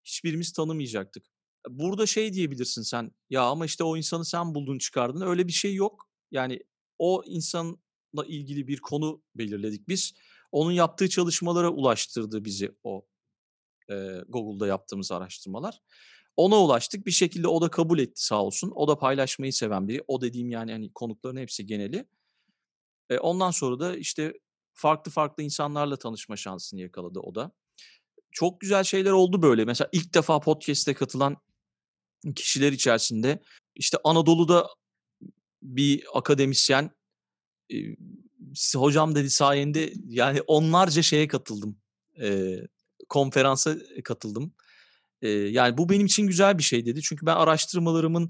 [0.03, 1.25] hiçbirimiz tanımayacaktık.
[1.69, 5.75] Burada şey diyebilirsin sen ya ama işte o insanı sen buldun çıkardın öyle bir şey
[5.75, 6.09] yok.
[6.31, 6.59] Yani
[6.99, 7.77] o insanla
[8.27, 10.13] ilgili bir konu belirledik biz.
[10.51, 13.05] Onun yaptığı çalışmalara ulaştırdı bizi o
[13.89, 13.95] e,
[14.27, 15.81] Google'da yaptığımız araştırmalar.
[16.35, 18.71] Ona ulaştık bir şekilde o da kabul etti sağ olsun.
[18.75, 20.03] O da paylaşmayı seven biri.
[20.07, 22.07] O dediğim yani hani konukların hepsi geneli.
[23.09, 24.33] E, ondan sonra da işte
[24.73, 27.51] farklı farklı insanlarla tanışma şansını yakaladı o da.
[28.31, 29.65] Çok güzel şeyler oldu böyle.
[29.65, 31.37] Mesela ilk defa podcast'e katılan
[32.35, 33.41] kişiler içerisinde
[33.75, 34.67] işte Anadolu'da
[35.61, 36.91] bir akademisyen
[37.73, 37.77] e,
[38.75, 41.77] hocam dedi sayende yani onlarca şeye katıldım.
[42.21, 42.55] E,
[43.09, 44.53] konferansa katıldım.
[45.21, 47.01] Eee, yani bu benim için güzel bir şey dedi.
[47.01, 48.29] Çünkü ben araştırmalarımın,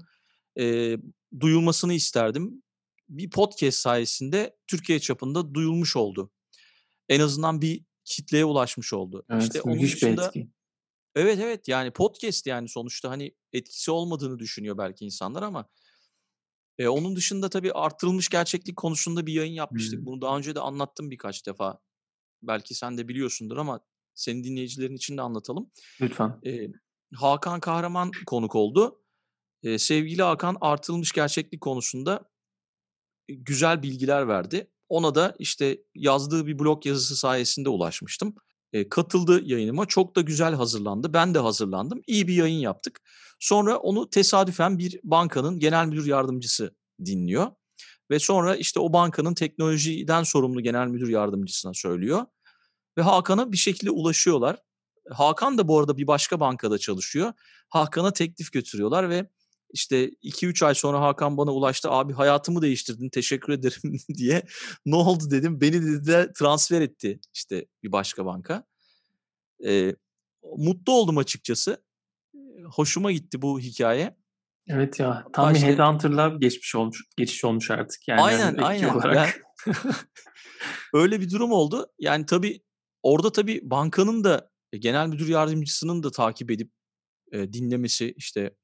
[0.56, 0.98] eee,
[1.40, 2.62] duyulmasını isterdim.
[3.08, 6.30] Bir podcast sayesinde Türkiye çapında duyulmuş oldu.
[7.08, 9.24] En azından bir kitleye ulaşmış oldu.
[9.30, 10.50] Evet, İşte onun bir dışında etki.
[11.14, 15.68] Evet, evet, yani podcast yani sonuçta, hani, etkisi olmadığını düşünüyor belki insanlar ama
[16.78, 19.98] eee, onun dışında tabii artırılmış gerçeklik konusunda bir yayın yapmıştık.
[19.98, 20.06] Hımm.
[20.06, 21.78] Bunu daha önce de anlattım birkaç defa.
[22.42, 23.80] Belki sen de biliyorsundur ama
[24.14, 25.70] senin dinleyicilerin için de anlatalım.
[26.00, 26.40] Lütfen.
[26.42, 26.72] Eee,
[27.14, 29.02] Hakan Kahraman konuk oldu.
[29.62, 32.30] Eee, sevgili Hakan artırılmış gerçeklik konusunda
[33.28, 34.70] e, güzel bilgiler verdi.
[34.88, 38.34] Ona da, işte, yazdığı bir blog yazısı sayesinde ulaşmıştım.
[38.72, 39.86] Eee, katıldı yayınıma.
[39.86, 41.12] Çok da güzel hazırlandı.
[41.12, 42.02] Ben de hazırlandım.
[42.06, 43.00] İyi bir yayın yaptık.
[43.40, 47.46] Sonra onu tesadüfen bir bankanın genel müdür yardımcısı dinliyor
[48.10, 52.26] ve sonra, işte, o bankanın teknolojiden sorumlu genel müdür yardımcısına söylüyor
[52.98, 54.56] ve Hakan'a bir şekilde ulaşıyorlar.
[55.12, 57.32] Hakan da bu arada bir başka bankada çalışıyor.
[57.68, 59.30] Hakan'a teklif götürüyorlar ve,
[59.72, 61.90] işte, 2-3 ay sonra Hakan bana ulaştı.
[61.90, 63.80] "Abi hayatımı değiştirdin, teşekkür ederim."
[64.16, 64.42] diye.
[64.86, 65.60] "Ne oldu?" dedim.
[65.60, 68.64] "Beni" dediler, transfer etti, işte, bir başka banka.
[69.60, 69.96] Eee,
[70.56, 71.84] mutlu oldum açıkçası.
[72.74, 74.16] Hoşuma gitti bu hikâye.
[74.68, 78.88] Evet ya, tam bir işte headhunter'la geçmiş olmuş geçiş olmuş artık yani, Aynen, aynen.
[78.88, 79.42] Ben olarak.
[80.94, 81.86] öyle bir durum oldu.
[81.98, 82.62] Yani, tabii,
[83.02, 86.72] orada tabii bankanın da, e, genel müdür yardımcısının da takip edip,
[87.32, 88.54] eee, dinlemesi, işte,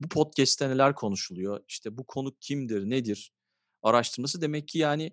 [0.00, 3.32] bu podcast'te neler konuşuluyor, işte, bu konuk kimdir, nedir
[3.82, 5.12] araştırması demek ki, yani,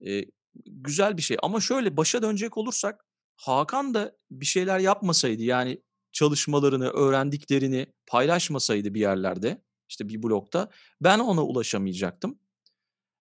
[0.00, 0.26] eee,
[0.66, 1.36] güzel bir şey.
[1.42, 9.00] Ama şöyle, başa dönecek olursak Hakan da bir şeyler yapmasaydı, yani, çalışmalarını, öğrendiklerini paylaşmasaydı bir
[9.00, 10.70] yerlerde, işte, bir blogda,
[11.02, 12.38] ben ona ulaşamayacaktım.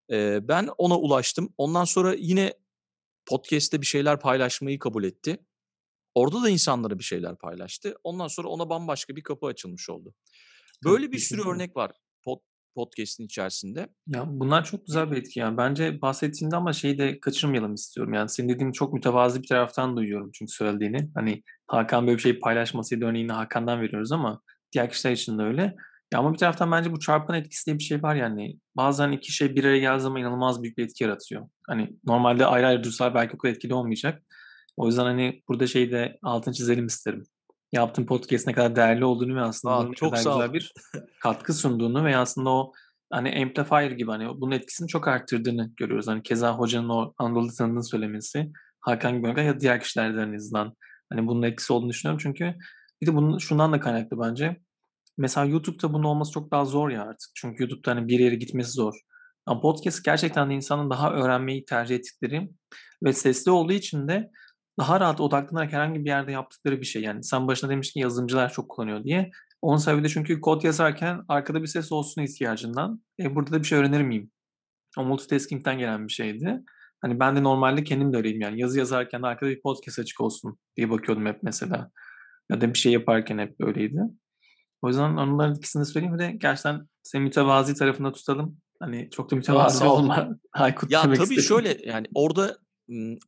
[0.09, 1.53] Eee, ben ona ulaştım.
[1.57, 2.53] Ondan sonra yine
[3.27, 5.37] podcast'te bir şeyler paylaşmayı kabul etti.
[6.15, 7.95] Orada da insanlara bir şeyler paylaştı.
[8.03, 10.15] Ondan sonra ona bambaşka bir kapı açılmış oldu.
[10.85, 11.91] Böyle bir sürü örnek var
[12.23, 12.39] pod
[12.75, 13.89] podcast'in içerisinde.
[14.07, 15.57] Ya, bunlar çok güzel bir etki yani.
[15.57, 18.13] Bence bahsettiğinde ama şeyi de kaçırmayalım istiyorum.
[18.13, 21.09] Yani, senin dediğin çok mütevazı bir taraftan duyuyorum çünkü söylediğini.
[21.15, 25.75] Hani, Hakan böyle bir şeyi paylaşmasaydı örneğini Hakan'dan veriyoruz ama diğer kişiler için de öyle.
[26.13, 28.59] Ya, ama bir taraftan bence bu çarpan etkisi diye bir şey var yani.
[28.75, 31.49] Bazen 2 şey bir araya geldiği zaman inanılmaz büyük bir etki yaratıyor.
[31.67, 34.23] Hani, normalde ayrı ayrı dursalar belki o kadar etkili olmayacak.
[34.77, 37.23] O yüzden, hani, burada şeyi de altını çizelim isterim.
[37.71, 40.39] Yaptığın podcast'in ne kadar değerli olduğunu ve aslında A, bunun ne çok kadar sağ ol.
[40.39, 40.73] güzel bir
[41.19, 42.73] katkı sunduğunu ve aslında o,
[43.09, 46.07] hani, amplifier gibi, hani, bunun etkisini çok arttırdığını görüyoruz.
[46.07, 48.51] Hani, keza hocanın o Anadolu tanıdığını söylemesi,
[48.81, 50.75] Hakan gibi ya diğer kişilerden en azından,
[51.09, 52.19] hani, bunun etkisi olduğunu düşünüyorum.
[52.23, 52.55] Çünkü
[53.01, 54.57] bir de bunun şundan da kaynaklı bence.
[55.17, 57.29] Mesela YouTube'da bunun olması çok daha zor ya artık.
[57.35, 58.93] Çünkü YouTube'da, hani, bir yere gitmesi zor.
[59.45, 62.49] Ama podcast gerçekten de insanın daha öğrenmeyi tercih ettikleri
[63.03, 64.31] ve sesli olduğu için de
[64.79, 67.01] daha rahat odaklanarak herhangi bir yerde yaptıkları bir şey.
[67.01, 69.31] Yani, sen başında demiştin ki yazılımcılar çok kullanıyor diye.
[69.61, 73.01] Onun sebebi de çünkü kod yazarken arkada bir ses olsun ihtiyacından.
[73.19, 74.31] E, burada da bir şey öğrenir miyim?
[74.97, 76.61] O multitasking'den gelen bir şeydi.
[77.01, 78.61] Hani, ben de normalde kendim de öyleyim yani.
[78.61, 81.91] Yazı yazarken arkada bir podcast açık olsun diye bakıyordum hep mesela.
[82.51, 84.01] Ya da bir şey yaparken hep böyleydi.
[84.81, 86.13] O yüzden onların ikisini söyleyeyim.
[86.15, 88.57] Bir de gerçekten seni mütevazi tarafında tutalım.
[88.79, 91.43] Hani, çok da mütevazi olma Aykut Ya, demek tabii istedim.
[91.43, 92.57] şöyle, yani, orada,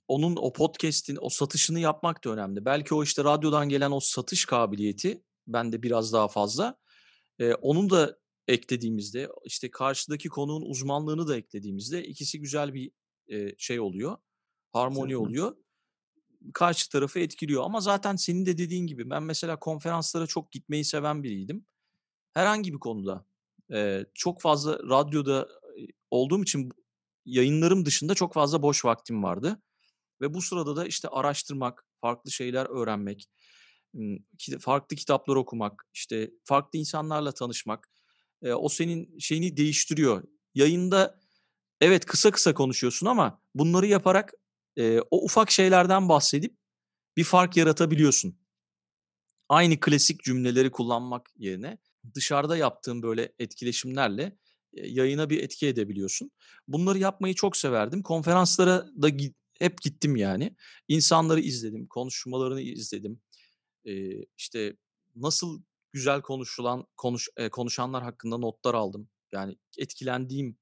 [0.07, 2.65] onun o podcast'in o satışını yapmak da önemli.
[2.65, 6.77] Belki o, işte, radyodan gelen o satış kabiliyeti bende biraz daha fazla.
[7.39, 8.17] Eee, onu da
[8.47, 12.91] eklediğimizde, işte, karşıdaki konuğun uzmanlığını da eklediğimizde ikisi güzel bir,
[13.27, 14.17] eee, şey oluyor,
[14.73, 15.17] harmoni Kesinlikle.
[15.17, 15.55] oluyor.
[16.53, 21.23] Karşı tarafı etkiliyor ama zaten senin de dediğin gibi ben mesela konferanslara çok gitmeyi seven
[21.23, 21.65] biriydim.
[22.33, 23.25] Herhangi bir konuda.
[23.71, 25.49] Eee, çok fazla radyoda,
[26.11, 26.69] olduğum için
[27.27, 29.61] yayınlarım dışında çok fazla boş vaktim vardı
[30.21, 33.27] ve bu sırada da, işte, araştırmak, farklı şeyler öğrenmek,
[34.59, 37.89] farklı kitaplar okumak, işte, farklı insanlarla tanışmak,
[38.43, 40.23] o senin şeyini değiştiriyor.
[40.55, 41.19] Yayında
[41.81, 44.33] evet, kısa kısa konuşuyorsun ama bunları yaparak,
[45.11, 46.57] o ufak şeylerden bahsedip
[47.17, 48.39] bir fark yaratabiliyorsun.
[49.49, 51.77] Aynı klasik cümleleri kullanmak yerine
[52.15, 54.37] dışarıda yaptığın böyle etkileşimlerle,
[54.85, 56.31] yayına bir etki edebiliyorsun.
[56.67, 58.03] Bunları yapmayı çok severdim.
[58.03, 59.09] Konferanslara da
[59.59, 60.55] hep gittim yani.
[60.87, 63.21] İnsanları izledim, konuşmalarını izledim.
[63.85, 64.77] Eee, işte,
[65.15, 65.61] nasıl
[65.93, 69.09] güzel konuşulan konuş eee, konuşanlar hakkında notlar aldım.
[69.33, 70.57] Yani etkilendiğim,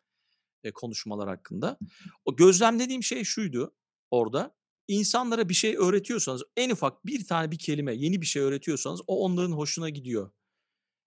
[0.64, 1.78] eee, konuşmalar hakkında.
[2.26, 3.76] O gözlemlediğim şey şuydu
[4.12, 4.56] orada,
[4.88, 9.26] insanlara bir şey öğretiyorsanız, en ufak bir tane bir kelime, yeni bir şey öğretiyorsanız o
[9.26, 10.32] onların hoşuna gidiyor.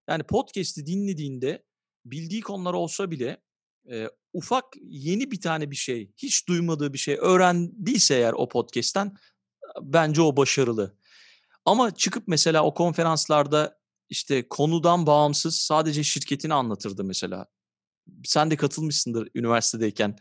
[0.09, 1.65] Yani podcast'i dinlediğinde
[2.05, 3.43] bildiği konular olsa bile,
[3.87, 9.15] eee, ufak yeni bir tane bir şey, hiç duymadığı bir şey öğrendiyse eğer o podcast'ten,
[9.83, 10.97] bence o başarılı.
[11.65, 17.47] Ama çıkıp mesela o konferanslarda işte konudan bağımsız sadece şirketini anlatırdı mesela.
[18.25, 20.17] Sen de katılmışsındır üniversitedeyken.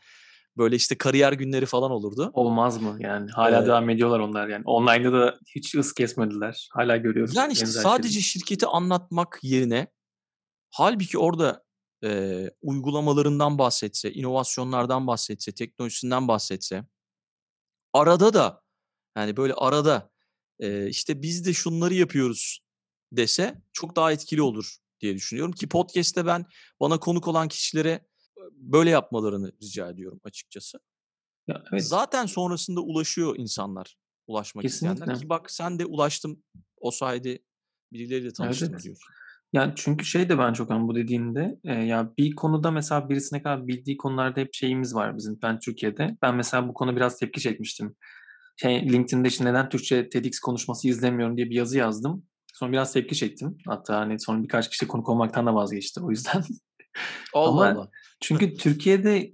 [0.58, 2.32] Böyle işte kariyer günleri falan olurdu.
[2.34, 3.32] Olmaz mı yani?
[3.32, 4.64] Hala Ee, devam ediyorlar onlar yani.
[4.66, 6.70] Online'da da hiç hız kesmediler.
[6.72, 8.24] Hala görüyoruz Yani işte sadece şeyleri.
[8.24, 9.88] şirketi anlatmak yerine
[10.72, 11.64] halbuki orada
[12.04, 16.86] e, uygulamalarından bahsetse, inovasyonlardan bahsetse, teknolojisinden bahsetse
[17.94, 18.64] arada da
[19.18, 20.12] yani böyle arada
[20.60, 22.60] e, işte biz de şunları yapıyoruz
[23.12, 26.46] dese çok daha etkili olur diye düşünüyorum ki podcast'te ben
[26.80, 28.08] bana konuk olan kişilere
[28.52, 30.80] böyle yapmalarını rica ediyorum açıkçası.
[31.48, 35.22] Ya, evet Zaten sonrasında ulaşıyor insanlar ulaşmak isteyenler kesinlikle.
[35.22, 36.44] ki bak sen de ulaştım
[36.78, 37.40] o sayede
[37.94, 38.84] birileriyle tanıştım evet.
[38.84, 39.14] diyorsun.
[39.54, 43.36] Yani çünkü şey de ben çok hani bu dediğinde e, ya bir konuda mesela birisi
[43.36, 46.18] ne kadar bildiği konularda hep şeyimiz var bizim ben Türkiye'de.
[46.22, 47.96] Ben mesela bu konu biraz tepki çekmiştim.
[48.58, 52.24] Şey, LinkedIn'de işte neden Türkçe TEDx konuşması izlemiyorum diye bir yazı yazdım.
[52.54, 53.58] Sonra biraz tepki çektim.
[53.68, 56.44] Hatta hani sonra birkaç kişi konuk olmaktan da vazgeçti o yüzden.
[57.34, 57.90] Allah Ama Allah.
[58.22, 59.32] çünkü Türkiye'de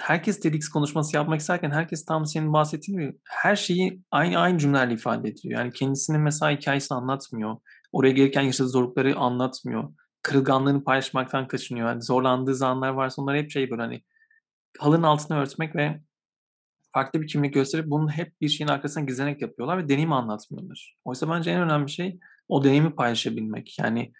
[0.00, 4.94] herkes TEDx konuşması yapmak isterken herkes tam senin bahsettiğin gibi her şeyi aynı aynı cümlelerle
[4.94, 5.60] ifade ediyor.
[5.60, 7.56] Yani kendisinin mesela hikayesini anlatmıyor.
[7.96, 9.92] Oraya gelirken yaşadığı zorlukları anlatmıyor.
[10.22, 11.88] Kırılganlığını paylaşmaktan kaçınıyor.
[11.88, 14.02] Yani zorlandığı zamanlar varsa onlar hep şey böyle hani
[14.78, 16.00] halının altını örtmek ve
[16.92, 20.96] farklı bir kimlik gösterip bunu hep bir şeyin arkasına gizlenerek yapıyorlar ve deneyimi anlatmıyorlar.
[21.04, 23.78] Oysa bence en önemli şey o deneyimi paylaşabilmek.
[23.78, 24.12] Yani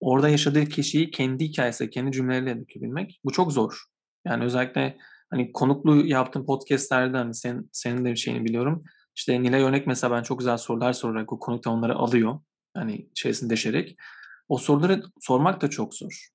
[0.00, 3.20] orada yaşadığı kişiyi kendi hikayesiyle, kendi cümleleriyle dökebilmek.
[3.24, 3.84] Bu çok zor.
[4.24, 4.98] Yani özellikle
[5.30, 8.84] hani konuklu yaptığım podcastlerde hani senin, senin de bir şeyini biliyorum.
[9.16, 12.40] İşte Nilay Örnek mesela ben çok güzel sorular sorarak o konuk da onları alıyor.
[12.74, 13.96] Hani içerisinde deşerek.
[14.48, 16.28] O soruları sormak da çok zor.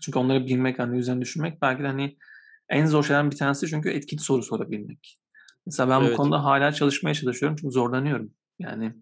[0.00, 2.16] Çünkü onları bilmek, hani üzerine düşünmek belki de hani
[2.68, 5.20] en zor şeylerden bir tanesi çünkü etkili soru sorabilmek.
[5.66, 6.16] Mesela ben bu Evet.
[6.16, 8.30] konuda hala çalışmaya çalışıyorum çünkü zorlanıyorum.
[8.58, 8.94] Yani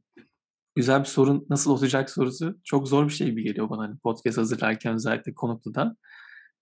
[0.74, 4.38] güzel bir sorun nasıl olacak sorusu çok zor bir şey gibi geliyor bana hani podcast
[4.38, 5.96] hazırlarken özellikle konuklu da.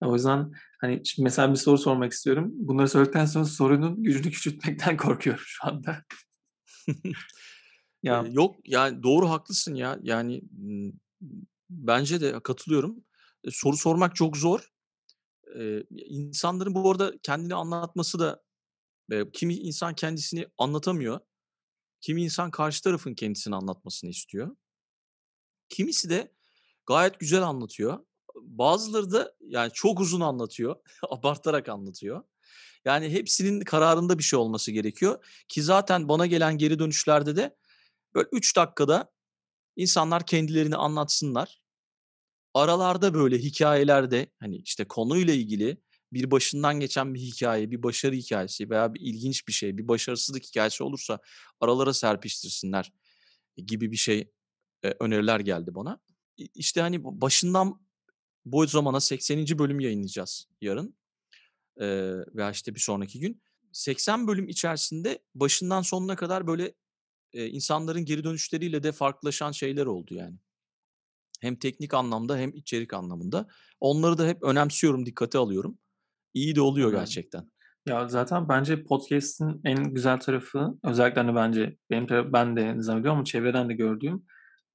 [0.01, 2.51] O yüzden hani şimdi mesela bir soru sormak istiyorum.
[2.53, 6.03] Bunları söyledikten sonra sorunun gücünü küçültmekten korkuyorum şu anda.
[8.03, 9.99] Ya yok yani doğru haklısın ya.
[10.03, 10.41] Yani
[11.69, 13.03] bence de katılıyorum.
[13.43, 14.71] E, soru sormak çok zor.
[15.55, 18.43] Eee, insanların bu arada kendini anlatması da
[19.11, 21.19] e, kimi insan kendisini anlatamıyor.
[22.01, 24.55] Kimi insan karşı tarafın kendisini anlatmasını istiyor.
[25.69, 26.31] Kimisi de
[26.87, 27.99] gayet güzel anlatıyor.
[28.35, 30.75] Bazıları da yani çok uzun anlatıyor.
[31.09, 32.23] Abartarak anlatıyor.
[32.85, 35.25] Yani hepsinin kararında bir şey olması gerekiyor.
[35.47, 37.57] Ki zaten bana gelen geri dönüşlerde de
[38.15, 39.11] böyle 3 dakikada
[39.75, 41.61] insanlar kendilerini anlatsınlar.
[42.53, 45.77] Aralarda böyle hikayelerde hani işte konuyla ilgili
[46.13, 50.43] bir başından geçen bir hikaye, bir başarı hikayesi veya bir ilginç bir şey, bir başarısızlık
[50.43, 51.19] hikayesi olursa
[51.59, 52.91] aralara serpiştirsinler
[53.57, 54.31] gibi bir şey
[54.83, 55.99] e, öneriler geldi bana.
[56.37, 57.81] İşte hani başından
[58.45, 59.59] bu zamana 80.
[59.59, 60.95] bölüm yayınlayacağız yarın
[61.77, 61.87] e,
[62.35, 63.41] veya işte bir sonraki gün.
[63.71, 66.73] 80 bölüm içerisinde başından sonuna kadar böyle
[67.33, 70.35] e, insanların geri dönüşleriyle de farklılaşan şeyler oldu yani.
[71.41, 73.47] Hem teknik anlamda hem içerik anlamında.
[73.79, 75.77] Onları da hep önemsiyorum, dikkate alıyorum.
[76.33, 77.51] İyi de oluyor gerçekten.
[77.85, 83.17] Ya zaten bence podcast'in en güzel tarafı özellikle hani bence benim tarafı, ben de zannediyorum
[83.17, 84.25] ama çevreden de gördüğüm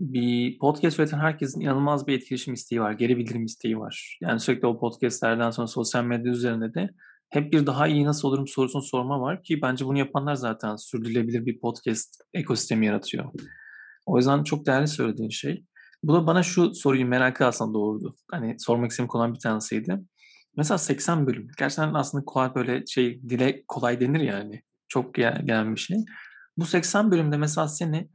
[0.01, 2.93] bir podcast üreten herkesin inanılmaz bir etkileşim isteği var.
[2.93, 4.19] Geri bildirim isteği var.
[4.21, 6.91] Yani sürekli o podcastlerden sonra sosyal medya üzerinde de
[7.31, 11.47] hep bir daha iyi nasıl olurum sorusunu sorma var ki bence bunu yapanlar zaten sürdürülebilir
[11.47, 13.25] bir podcast ekosistemi yaratıyor.
[14.07, 15.65] O yüzden çok değerli söylediğin şey.
[16.03, 18.15] Bu da bana şu soruyu merakı aslında doğurdu.
[18.31, 20.01] Hani sormak istediğim konudan bir tanesiydi.
[20.57, 21.49] Mesela 80 bölüm.
[21.59, 24.63] Gerçekten aslında kolay böyle şey dile kolay denir yani.
[24.89, 25.97] Çok gel- gelen bir şey.
[26.57, 28.09] Bu 80 bölümde mesela seni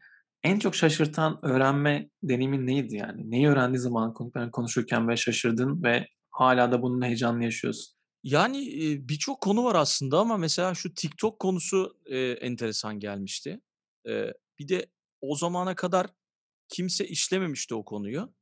[0.43, 3.31] en çok şaşırtan öğrenme deneyimin neydi yani?
[3.31, 4.13] Neyi öğrendiği zaman
[4.51, 8.00] konuşurken ve şaşırdın ve hala da bunun heyecanını yaşıyorsun?
[8.23, 8.59] Yani
[9.09, 13.61] birçok konu var aslında ama mesela şu TikTok konusu e, enteresan gelmişti.
[14.07, 14.85] E, bir de
[15.21, 16.07] o zamana kadar
[16.69, 18.33] kimse işlememişti o konuyu.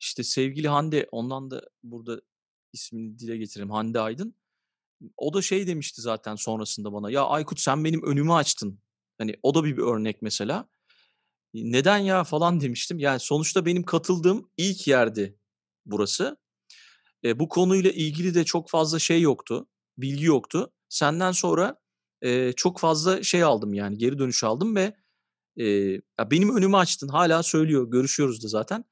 [0.00, 2.20] İşte sevgili Hande, ondan da burada
[2.72, 4.34] ismini dile getirelim Hande Aydın.
[5.16, 7.10] O da şey demişti zaten sonrasında bana.
[7.10, 8.80] Ya Aykut sen benim önümü açtın.
[9.18, 10.68] Hani o da bir, bir örnek mesela.
[11.54, 12.98] Neden ya falan demiştim.
[12.98, 15.38] Yani sonuçta benim katıldığım ilk yerdi
[15.86, 16.36] burası.
[17.24, 19.68] E, bu konuyla ilgili de çok fazla şey yoktu.
[19.98, 20.72] Bilgi yoktu.
[20.88, 21.76] Senden sonra
[22.22, 24.96] e, çok fazla şey aldım yani geri dönüş aldım ve
[25.56, 25.64] e,
[26.18, 27.08] ya benim önümü açtın.
[27.08, 27.90] Hala söylüyor.
[27.90, 28.84] Görüşüyoruz da zaten.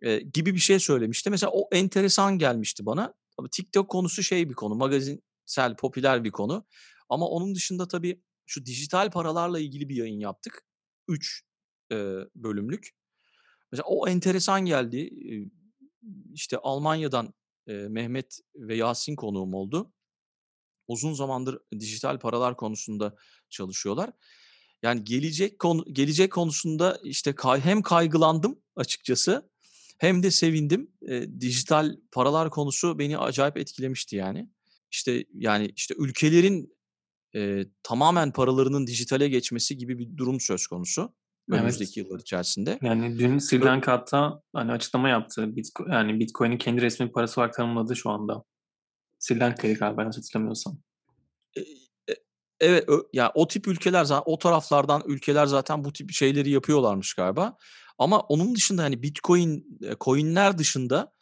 [0.00, 1.30] E, gibi bir şey söylemişti.
[1.30, 3.14] Mesela o enteresan gelmişti bana.
[3.36, 4.74] Tabii TikTok konusu şey bir konu.
[4.74, 6.66] Magazinsel, popüler bir konu.
[7.08, 10.64] Ama onun dışında tabii şu dijital paralarla ilgili bir yayın yaptık.
[11.08, 11.44] 3
[12.34, 12.90] bölümlük.
[13.72, 14.96] Mesela o enteresan geldi.
[14.96, 15.50] Eee,
[16.34, 17.34] işte Almanya'dan,
[17.72, 19.92] Mehmet ve Yasin konuğum oldu.
[20.88, 23.16] Uzun zamandır dijital paralar konusunda
[23.50, 24.10] çalışıyorlar.
[24.82, 29.50] Yani gelecek konu gelecek konusunda işte kay hem kaygılandım açıkçası
[29.98, 30.90] hem de sevindim.
[31.02, 34.48] Eee, dijital paralar konusu beni acayip etkilemişti yani.
[34.90, 36.76] İşte, yani, işte ülkelerin,
[37.34, 41.14] eee, tamamen paralarının dijitale geçmesi gibi bir durum söz konusu
[41.50, 41.60] Evet.
[41.60, 42.78] önümüzdeki yıllar içerisinde.
[42.82, 45.56] Yani dün Sri Lanka hatta, hani, açıklama yaptı.
[45.56, 48.44] Bitco yani Bitcoin'i kendi resmi parası olarak tanımladı şu anda.
[49.18, 50.78] Sri Lanka'ydı galiba yanlış hatırlamıyorsam.
[51.56, 51.64] Eee,
[52.10, 52.14] e
[52.60, 57.14] evet, ö ya, o tip ülkeler za o taraflardan ülkeler zaten bu tip şeyleri yapıyorlarmış
[57.14, 57.56] galiba.
[57.98, 61.12] Ama onun dışında, hani, Bitcoin, eee, coin'ler dışında,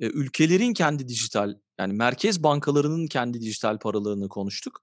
[0.00, 4.82] ülkelerin kendi dijital, yani merkez bankalarının kendi dijital paralarını konuştuk.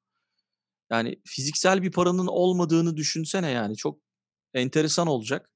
[0.92, 4.03] Yani fiziksel bir paranın olmadığını düşünsene yani çok
[4.54, 5.50] enteresan olacak.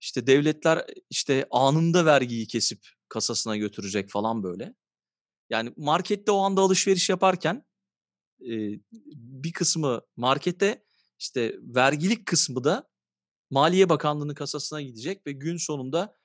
[0.00, 4.74] İşte devletler, işte, anında vergiyi kesip kasasına götürecek falan böyle.
[5.50, 7.64] Yani markette o anda alışveriş yaparken,
[8.40, 8.80] eee,
[9.16, 10.84] bir kısmı markete,
[11.18, 12.90] işte, vergilik kısmı da
[13.50, 16.16] Maliye Bakanlığı'nın kasasına gidecek ve gün sonunda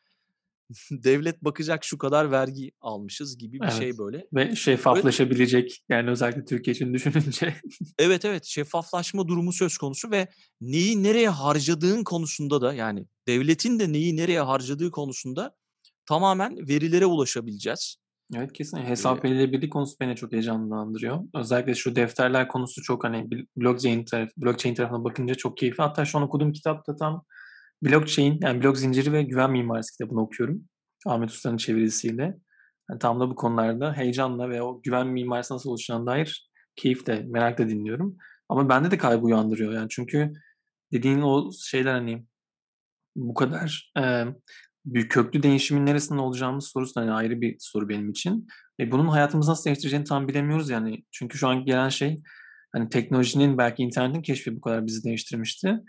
[0.91, 4.27] devlet bakacak şu kadar vergi almışız gibi bir Evet şey böyle.
[4.33, 7.55] ve şeffaflaşabilecek, yani özellikle Türkiye için düşününce.
[7.99, 10.27] Evet, evet, şeffaflaşma durumu söz konusu ve
[10.61, 15.55] neyi nereye harcadığın konusunda da, yani devletin de neyi nereye harcadığı konusunda
[16.05, 17.95] tamamen verilere ulaşabileceğiz.
[18.35, 18.59] Evet.
[18.59, 21.19] Eee Hesap verilebilirlik konusu beni çok heyecanlandırıyor.
[21.35, 25.83] Özellikle şu defterler konusu çok, hani, blockchain tarafı blockchain tarafına bakınca çok keyifli.
[25.83, 27.25] Hatta şu an okuduğum kitapta tam
[27.83, 30.63] blockchain, yani blok zinciri ve güven mimarisi kitabını okuyorum.
[31.07, 32.37] Ahmet Usta'nın çevirisiyle.
[32.87, 37.69] Hani, tam da bu konularda heyecanla ve o güven mimarisi nasıl oluşacağına dair keyifle, merakla
[37.69, 38.17] dinliyorum.
[38.49, 40.33] Ama bende de kaygı uyandırıyor yani çünkü
[40.93, 42.25] dediğin o şeyler, hani,
[43.15, 44.35] bu kadar, emm,
[44.85, 48.47] büyük köklü değişimin neresinde olacağımız sorusu hani, ayrı bir soru benim için.
[48.79, 51.03] E, bunun hayatımızı nasıl değiştireceğini tam bilemiyoruz yani.
[51.11, 52.17] Çünkü şu an gelen şey,
[52.73, 55.79] hani, teknolojinin belki internetin keşfi bu kadar bizi değiştirmişti.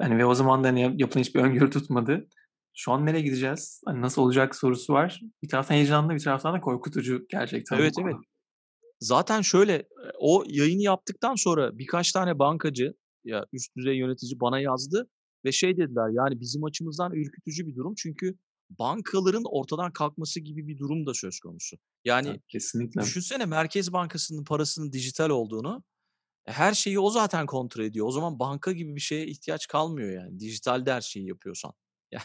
[0.00, 2.28] Hani, ve o zaman da, hani, yap yapılan hiçbir öngörü tutmadı.
[2.74, 3.82] Şu an nereye gideceğiz?
[3.86, 5.20] Hani, nasıl olacak sorusu var.
[5.42, 8.14] Bir taraftan heyecanlı, bir taraftan da korkutucu gerçekten Evet, evet.
[9.00, 14.60] Zaten şöyle, eee, o yayını yaptıktan sonra birkaç tane bankacı, ya üst düzey yönetici bana
[14.60, 15.08] yazdı
[15.44, 18.34] ve şey dediler, yani bizim açımızdan ürkütücü bir durum çünkü
[18.78, 21.76] bankaların ortadan kalkması gibi bir durum da söz konusu.
[22.04, 23.00] Yani Evet, kesinlikle.
[23.00, 25.84] düşünsene Merkez Bankası'nın parasının dijital olduğunu.
[26.46, 28.06] E, her şeyi o zaten kontrol ediyor.
[28.06, 31.72] O zaman banka gibi bir şeye ihtiyaç kalmıyor yani dijitalde her şeyi yapıyorsan.
[32.12, 32.24] Yani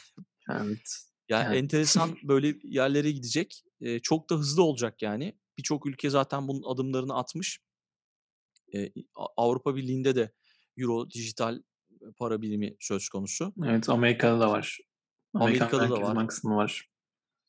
[0.49, 1.05] Evet.
[1.29, 3.63] Ya, Yani enteresan böyle yerlere gidecek.
[3.79, 5.39] Eee, çok da hızlı olacak yani.
[5.57, 7.59] Birçok ülke zaten bunun adımlarını atmış.
[9.15, 10.31] A Avrupa Birliği'nde de
[10.77, 11.55] euro dijital,
[12.01, 13.53] eee, para birimi söz konusu.
[13.65, 14.79] Evet, Amerika'da da var.
[15.33, 16.15] Amerika'da da var.
[16.15, 16.89] Bankası'nda var.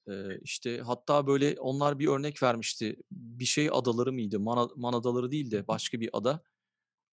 [0.09, 2.97] Eee, işte, hatta böyle onlar bir örnek vermişti.
[3.11, 4.41] Bir şey adaları mıydı?
[4.41, 6.43] Man Man Adaları değil de başka bir ada.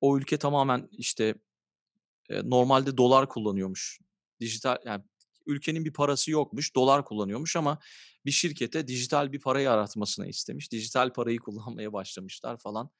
[0.03, 1.37] O ülke tamamen, işte,
[2.31, 4.01] eee, normalde dolar kullanıyormuş.
[4.41, 5.05] Dijital yani
[5.47, 7.79] ülkenin bir parası yokmuş, dolar kullanıyormuş ama
[8.27, 10.73] bir şirkete dijital bir para yaratmasını istemiş.
[10.73, 12.91] Dijital parayı kullanmaya başlamışlar falan.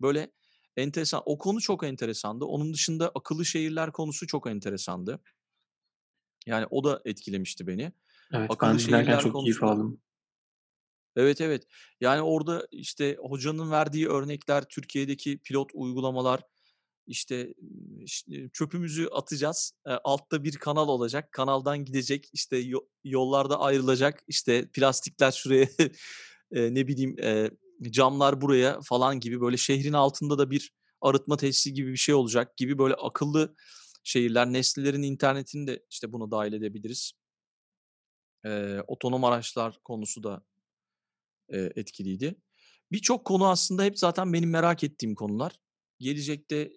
[0.00, 0.32] Böyle
[0.76, 1.22] enteresan.
[1.26, 2.44] O konu çok enteresandı.
[2.44, 5.20] Onun dışında akıllı şehirler konusu çok enteresandı.
[6.46, 7.92] Yani o da etkilemişti beni.
[8.32, 10.00] Evet, ben Akıllı dinlerken şehirler çok keyif aldım.
[11.16, 11.62] Evet, evet.
[12.00, 16.40] Yani orada, işte, hocanın verdiği örnekler, Türkiye'deki pilot uygulamalar,
[17.06, 19.72] işte, ııı, iş eee, çöpümüzü atacağız,
[20.04, 25.68] altta bir kanal olacak, kanaldan gidecek, işte, yo yollarda ayrılacak, işte, plastikler şuraya,
[26.52, 27.16] ne bileyim,
[27.90, 32.56] camlar buraya falan gibi böyle şehrin altında da bir arıtma tesisi gibi bir şey olacak
[32.56, 33.54] gibi böyle akıllı
[34.04, 37.12] şehirler, nesnelerin internetini de, işte, buna dâhil edebiliriz.
[38.44, 40.42] Eee, otonom araçlar konusu da
[41.52, 42.34] eee, etkiliydi.
[42.92, 45.60] Birçok konu aslında hep zaten benim merak ettiğim konular.
[45.98, 46.72] Gelecekte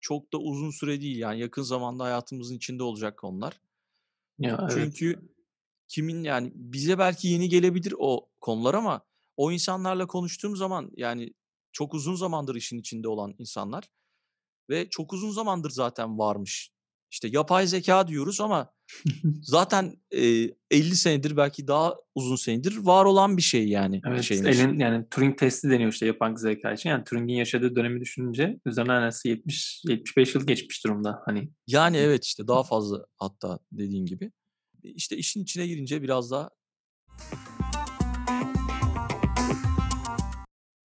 [0.00, 3.60] çok da uzun süre değil, yani yakın zamanda hayatımızın içinde olacak konular.
[4.38, 4.74] Ya, evet.
[4.74, 5.34] Çünkü
[5.88, 9.06] kimin yani bize belki yeni gelebilir o konular ama
[9.36, 11.34] o insanlarla konuştuğum zaman, yani
[11.72, 13.90] çok uzun zamandır işin içinde olan insanlar
[14.70, 16.70] ve çok uzun zamandır zaten varmış.
[17.10, 18.72] İşte yapay zekâ diyoruz ama
[19.42, 24.78] zaten, eee, 50 senedir belki daha uzun senedir var olan bir şey yani Evet, elin
[24.78, 26.90] yani Turing testi deniyor işte yapay zekâ için.
[26.90, 31.22] Yani Turing'in yaşadığı dönemi düşününce üzerinden neredeyse 70-75 yıl geçmiş durumda.
[31.24, 34.32] Hani Yani evet, işte daha fazla hatta dediğin gibi.
[34.82, 36.50] İşte işin içine girince biraz daha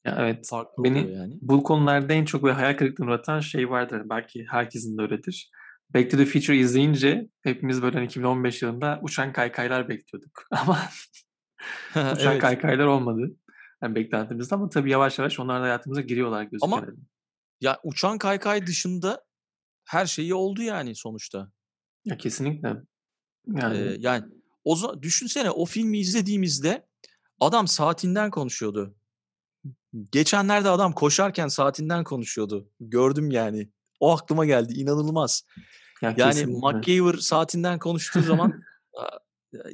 [0.06, 1.38] Ya, evet, farklı beni yani.
[1.42, 5.52] bu konularda en çok böyle hayal kırıklığına uğratan şey vardır, belki herkesin de öyledir.
[5.94, 10.48] Back to the Future izleyince hepimiz böyle hani 2015 yılında uçan kaykaylar bekliyorduk.
[10.52, 10.80] Ama
[11.96, 12.42] uçan Evet.
[12.42, 13.32] kaykaylar olmadı.
[13.84, 16.98] Yani beklentimizde ama tabii yavaş yavaş onlar da hayatımıza giriyorlar Ama gözüküyor.
[17.62, 19.26] ya uçan kaykay dışında
[19.86, 21.52] her şeyi oldu yani sonuçta.
[22.06, 22.74] Ya kesinlikle.
[23.48, 24.26] Yani yani
[24.64, 26.88] o düşünsene o filmi izlediğimizde
[27.40, 28.96] adam saatinden konuşuyordu.
[30.12, 32.70] Geçenlerde adam koşarken saatinden konuşuyordu.
[32.80, 33.70] Gördüm yani.
[34.06, 34.74] O aklıma geldi.
[34.74, 35.44] İnanılmaz.
[36.02, 36.60] ya Yani kesinlikle.
[36.60, 38.54] MacGyver saatinden konuştuğu zaman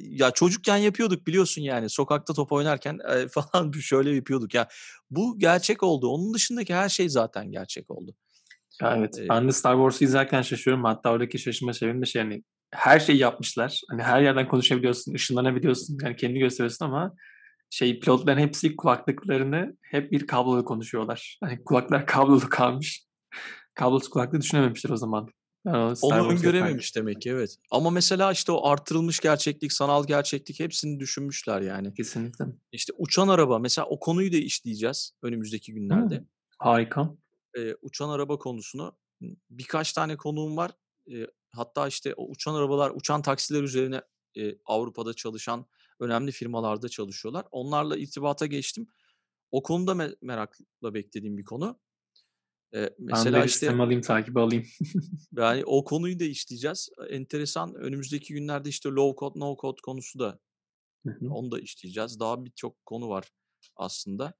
[0.00, 1.90] ya çocukken yapıyorduk biliyorsun yani.
[1.90, 4.54] Sokakta top oynarken, eee, falan şöyle yapıyorduk.
[4.54, 4.68] Ya
[5.10, 6.08] bu gerçek oldu.
[6.08, 8.14] Onun dışındaki her şey zaten gerçek oldu.
[8.82, 9.18] Ya evet.
[9.18, 10.84] Eee Ben de Star Wars'u izlerken şaşırıyorum.
[10.84, 13.80] Hatta oradaki şaşırma sebebim de şey hani her şeyi yapmışlar.
[13.90, 15.98] Hani her yerden konuşabiliyorsun, ışınlanabiliyorsun.
[16.02, 17.14] Yani kendini gösteriyorsun ama
[17.70, 21.38] şey pilotların hepsi kulaklıklarını hep bir kabloyla konuşuyorlar.
[21.40, 23.04] Hani kulaklar kablolu kalmış.
[23.74, 25.28] Kablosuz kulaklığı düşünememişler o zaman.
[25.94, 27.56] Star Onu öngörememiş demek ki evet.
[27.70, 31.94] Ama mesela işte o artırılmış gerçeklik, sanal gerçeklik hepsini düşünmüşler yani.
[31.94, 32.44] Kesinlikle.
[32.72, 36.14] İşte uçan araba mesela o konuyu da işleyeceğiz önümüzdeki günlerde.
[36.14, 36.28] Hımm.
[36.58, 37.14] Harika.
[37.56, 38.96] Eee, uçan araba konusunu.
[39.50, 40.70] Birkaç tane konuğum var.
[41.06, 44.00] Eee, hatta işte o uçan arabalar, uçan taksiler üzerine,
[44.34, 45.66] eee, Avrupa'da çalışan
[46.00, 47.46] önemli firmalarda çalışıyorlar.
[47.50, 48.86] Onlarla irtibata geçtim.
[49.50, 51.80] O konuda me merakla beklediğim bir konu.
[52.74, 54.64] Ben mesela de işte alayım, takibe alayım.
[55.36, 56.88] yani o konuyu da işleyeceğiz.
[57.10, 60.38] Enteresan önümüzdeki günlerde işte low code, no code konusu da
[61.30, 62.20] onu da işleyeceğiz.
[62.20, 63.28] Daha birçok konu var
[63.76, 64.34] aslında.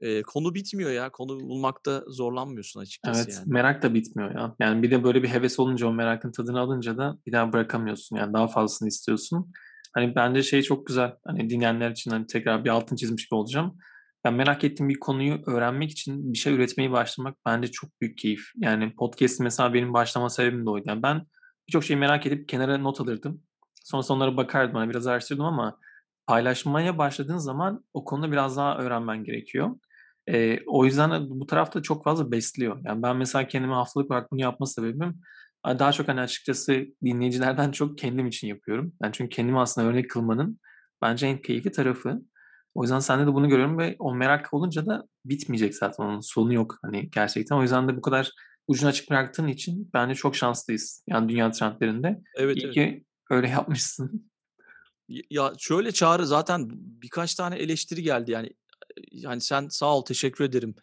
[0.00, 1.10] Eee, konu bitmiyor ya.
[1.10, 3.52] Konu bulmakta zorlanmıyorsun açıkçası Evet, yani.
[3.52, 4.56] merak da bitmiyor ya.
[4.60, 8.16] Yani bir de böyle bir heves olunca, o merakın tadını alınca da bir daha bırakamıyorsun.
[8.16, 9.52] Yani daha fazlasını istiyorsun.
[9.94, 11.12] Hani bence şey çok güzel.
[11.24, 13.78] Hani dinleyenler için hani tekrar bir altını çizmiş gibi olacağım.
[14.26, 18.50] Ben merak ettiğim bir konuyu öğrenmek için bir şey üretmeye başlamak bence çok büyük keyif.
[18.56, 20.84] Yani podcast mesela benim başlama sebebim de oydu.
[20.88, 21.26] Yani ben
[21.68, 23.42] birçok şeyi merak edip kenara not alırdım.
[23.84, 24.74] Sonrasında onlara bakardım.
[24.74, 25.78] Hani biraz araştırdım ama
[26.26, 29.76] paylaşmaya başladığın zaman o konuda biraz daha öğrenmen gerekiyor.
[30.28, 32.78] Eee, o yüzden de bu taraf da çok fazla besliyor.
[32.84, 35.20] Yani ben mesela kendime haftalık olarak bunu yapma sebebim,
[35.66, 38.92] daha çok hani açıkçası dinleyicilerden çok kendim için yapıyorum.
[39.02, 40.60] Yani çünkü kendimi aslında örnek kılmanın
[41.02, 42.22] bence en keyifli tarafı.
[42.76, 46.54] O yüzden sende de bunu görüyorum ve o merak olunca da bitmeyecek zaten onun sonu
[46.54, 47.56] yok hani gerçekten.
[47.56, 48.32] O yüzden de bu kadar
[48.68, 52.20] ucunu açık bıraktığın için bence çok şanslıyız yani dünya trendlerinde.
[52.34, 52.74] Evet, İyi evet.
[52.74, 54.30] ki öyle yapmışsın.
[55.08, 58.50] Ya şöyle Çağrı zaten birkaç tane eleştiri geldi yani.
[59.12, 60.74] Yani sen sağ ol, teşekkür ederim.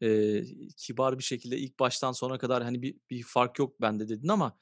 [0.00, 0.44] Eee,
[0.76, 4.58] kibar bir şekilde ilk baştan sona kadar hani bir bir fark yok bende dedin ama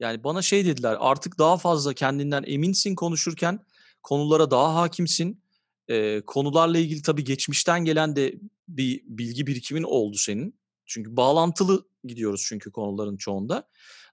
[0.00, 3.64] yani bana şey dediler, artık daha fazla kendinden eminsin konuşurken,
[4.02, 5.42] konulara daha hakimsin.
[5.88, 8.34] Eee, konularla ilgili tabii geçmişten gelen de
[8.68, 10.60] bir bilgi birikimin oldu senin.
[10.86, 13.68] Çünkü bağlantılı gidiyoruz çünkü konuların çoğunda.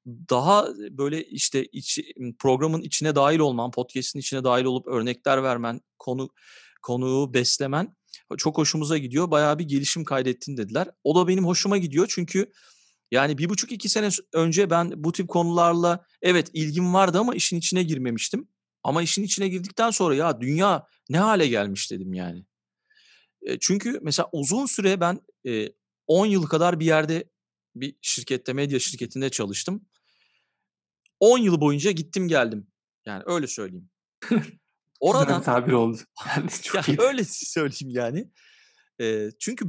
[0.06, 2.04] Daha böyle işte içi
[2.40, 6.30] programın içine dâhil olman, podcast'in içine dâhil olup örnekler vermen, konu
[6.82, 7.96] konuğu beslemen
[8.38, 9.32] çok hoşumuza gidiyor.
[9.32, 10.88] Bayağı bir gelişim kaydettin dediler.
[11.04, 12.52] O da benim hoşuma gidiyor çünkü
[13.12, 17.84] yani 1,5-2 sene s önce ben bu tip konularla evet ilgim vardı ama işin içine
[17.84, 18.48] girmemiştim.
[18.86, 22.46] Ama işin içine girdikten sonra ya dünya ne hâle gelmiş dedim yani.
[23.42, 25.76] Eee, çünkü mesela uzun süre ben, eee,
[26.08, 27.30] 10 yıl kadar bir yerde
[27.76, 29.86] bir şirkette, medya şirketinde çalıştım.
[31.20, 32.68] 10 yıl boyunca gittim geldim.
[33.06, 33.90] Yani öyle söyleyeyim.
[35.00, 35.98] Oradan tabir oldu.
[36.28, 36.44] Yani
[36.76, 36.98] ya çok iyi.
[37.00, 38.32] öyle söyleyeyim yani.
[39.00, 39.66] Eee, çünkü,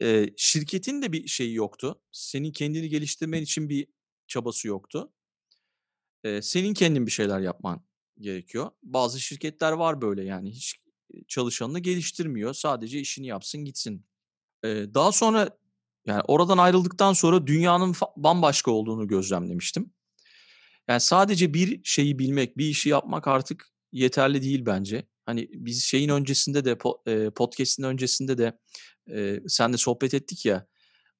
[0.00, 2.00] eee, şirketin de bir şeyi yoktu.
[2.12, 3.86] Senin kendini geliştirmen için bir
[4.26, 5.12] çabası yoktu.
[6.24, 7.84] Eee, senin kendin bir şeyler yapman
[8.20, 8.70] gerekiyor.
[8.82, 10.74] Bazı şirketler var böyle yani hiç,
[11.28, 12.54] çalışanını geliştirmiyor.
[12.54, 14.06] Sadece işini yapsın gitsin.
[14.64, 15.58] Eee, daha sonra
[16.06, 19.90] yani oradan ayrıldıktan sonra dünyanın bambaşka olduğunu gözlemlemiştim.
[20.88, 25.06] Yani sadece bir şeyi bilmek, bir işi yapmak artık yeterli değil bence.
[25.26, 26.78] Hani biz şeyin öncesinde de
[27.30, 28.58] podcast'in öncesinde de,
[29.08, 30.66] eee, seninle sohbet ettik ya,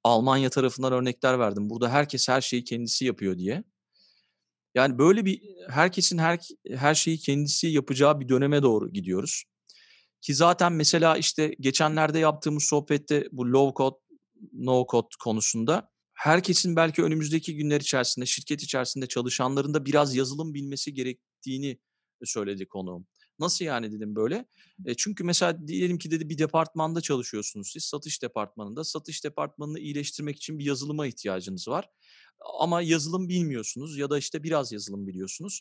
[0.05, 1.71] Almanya tarafından örnekler verdim.
[1.71, 3.65] Burada herkes her şeyi kendisi yapıyor diye.
[4.75, 6.39] Yani böyle bir herkesin her
[6.71, 9.45] her şeyi kendisi yapacağı bir döneme doğru gidiyoruz.
[10.21, 13.97] Ki zaten mesela işte geçenlerde yaptığımız sohbette bu low code,
[14.53, 20.95] no code konusunda herkesin belki önümüzdeki günler içerisinde, şirket içerisinde çalışanların da biraz yazılım bilmesi
[20.95, 21.79] gerektiğini
[22.25, 23.07] söyledi konuğum.
[23.39, 24.47] "Nasıl yani?" dedim böyle.
[24.87, 28.85] Eee, çünkü mesela diyelim ki dedi bir departmanda çalışıyorsunuz siz, satış departmanında.
[28.85, 31.91] Satış departmanını iyileştirmek için bir yazılıma ihtiyacınız var.
[32.61, 35.61] Ama yazılım bilmiyorsunuz ya da işte biraz yazılım biliyorsunuz.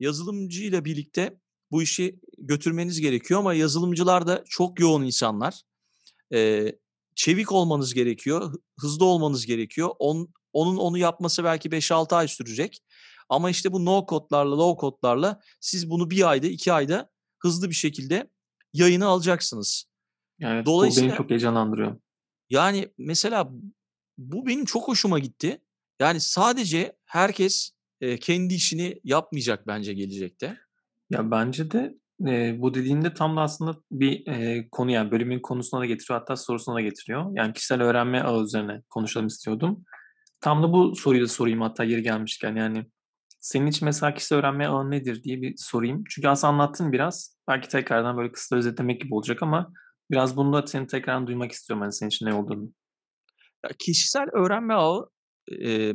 [0.00, 1.40] Yazılımcıyla birlikte
[1.70, 5.62] bu işi götürmeniz gerekiyor ama yazılımcılar da çok yoğun insanlar.
[6.30, 6.78] Eee,
[7.14, 9.90] çevik olmanız gerekiyor, hı hızlı olmanız gerekiyor.
[9.98, 12.82] On Onun onu yapması belki 5-6 ay sürecek.
[13.28, 17.74] Ama işte bu no kodlarla, low kodlarla siz bunu bir ayda, iki ayda hızlı bir
[17.74, 18.30] şekilde
[18.72, 19.84] yayını alacaksınız.
[20.40, 21.96] Evet, Dolayısıyla, bu beni çok heyecanlandırıyor.
[22.50, 23.50] Yani mesela
[24.18, 25.60] bu benim çok hoşuma gitti.
[26.00, 27.70] Yani sadece herkes
[28.00, 30.58] e, kendi işini yapmayacak bence gelecekte.
[31.10, 31.94] Ya bence de
[32.26, 36.36] e, bu dediğinde tam da aslında bir e, konu yani bölümün konusuna da getiriyor hatta
[36.36, 37.30] sorusuna da getiriyor.
[37.34, 39.84] Yani kişisel öğrenme ağı üzerine konuşalım istiyordum.
[40.40, 42.86] Tam da bu soruyu da sorayım hatta yeri gelmişken yani
[43.46, 46.04] senin için mesela kişisel öğrenme ağı nedir diye bir sorayım.
[46.08, 47.36] Çünkü aslında anlattın biraz.
[47.48, 49.72] Belki tekrardan böyle kısa özetlemek gibi olacak ama
[50.10, 52.72] biraz bunu da senin tekrardan duymak istiyorum hani senin için ne olduğunu.
[53.64, 55.10] Ya kişisel öğrenme ağı
[55.62, 55.94] e,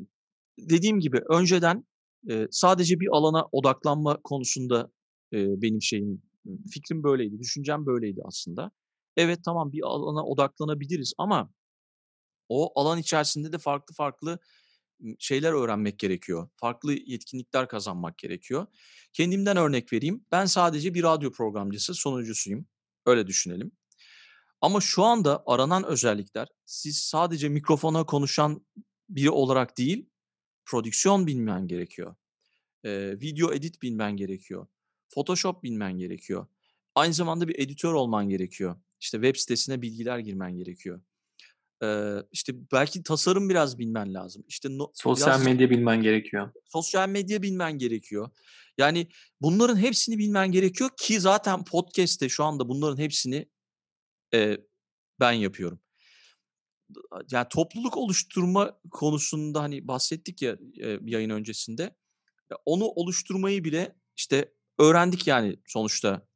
[0.60, 1.86] dediğim gibi önceden
[2.30, 4.92] e, sadece bir alana odaklanma konusunda
[5.34, 6.22] e, benim şeyim
[6.72, 8.72] fikrim böyleydi, düşüncem böyleydi aslında.
[9.18, 11.50] Evet tamam bir alana odaklanabiliriz ama
[12.50, 14.40] o alan içerisinde de farklı farklı
[15.20, 16.50] şeyler öğrenmek gerekiyor.
[16.56, 18.68] Farklı yetkinlikler kazanmak gerekiyor.
[19.14, 20.26] Kendimden örnek vereyim.
[20.32, 22.66] Ben sadece bir radyo programcısı, sonucusuyum.
[23.06, 23.72] Öyle düşünelim.
[24.62, 28.66] Ama şu anda aranan özellikler siz sadece mikrofona konuşan
[29.10, 30.10] biri olarak değil,
[30.66, 32.16] prodüksiyon bilmen gerekiyor.
[32.84, 34.68] Ee, video edit bilmen gerekiyor.
[35.10, 36.48] Photoshop bilmen gerekiyor.
[36.96, 38.76] Aynı zamanda bir editör olman gerekiyor.
[39.00, 41.02] İşte web sitesine bilgiler girmen gerekiyor.
[41.84, 44.44] Ee, işte belki tasarım biraz bilmen lazım.
[44.48, 46.52] İşte no, sosyal biraz, medya bilmen gerekiyor.
[46.66, 48.30] Sosyal medya bilmen gerekiyor.
[48.78, 49.08] Yani
[49.42, 53.50] bunların hepsini bilmen gerekiyor ki zaten podcast'te şu anda bunların hepsini
[54.34, 54.58] e,
[55.20, 55.80] ben yapıyorum.
[57.32, 61.96] Yani topluluk oluşturma konusunda hani bahsettik ya e, yayın öncesinde.
[62.66, 66.28] Onu oluşturmayı bile işte öğrendik yani sonuçta.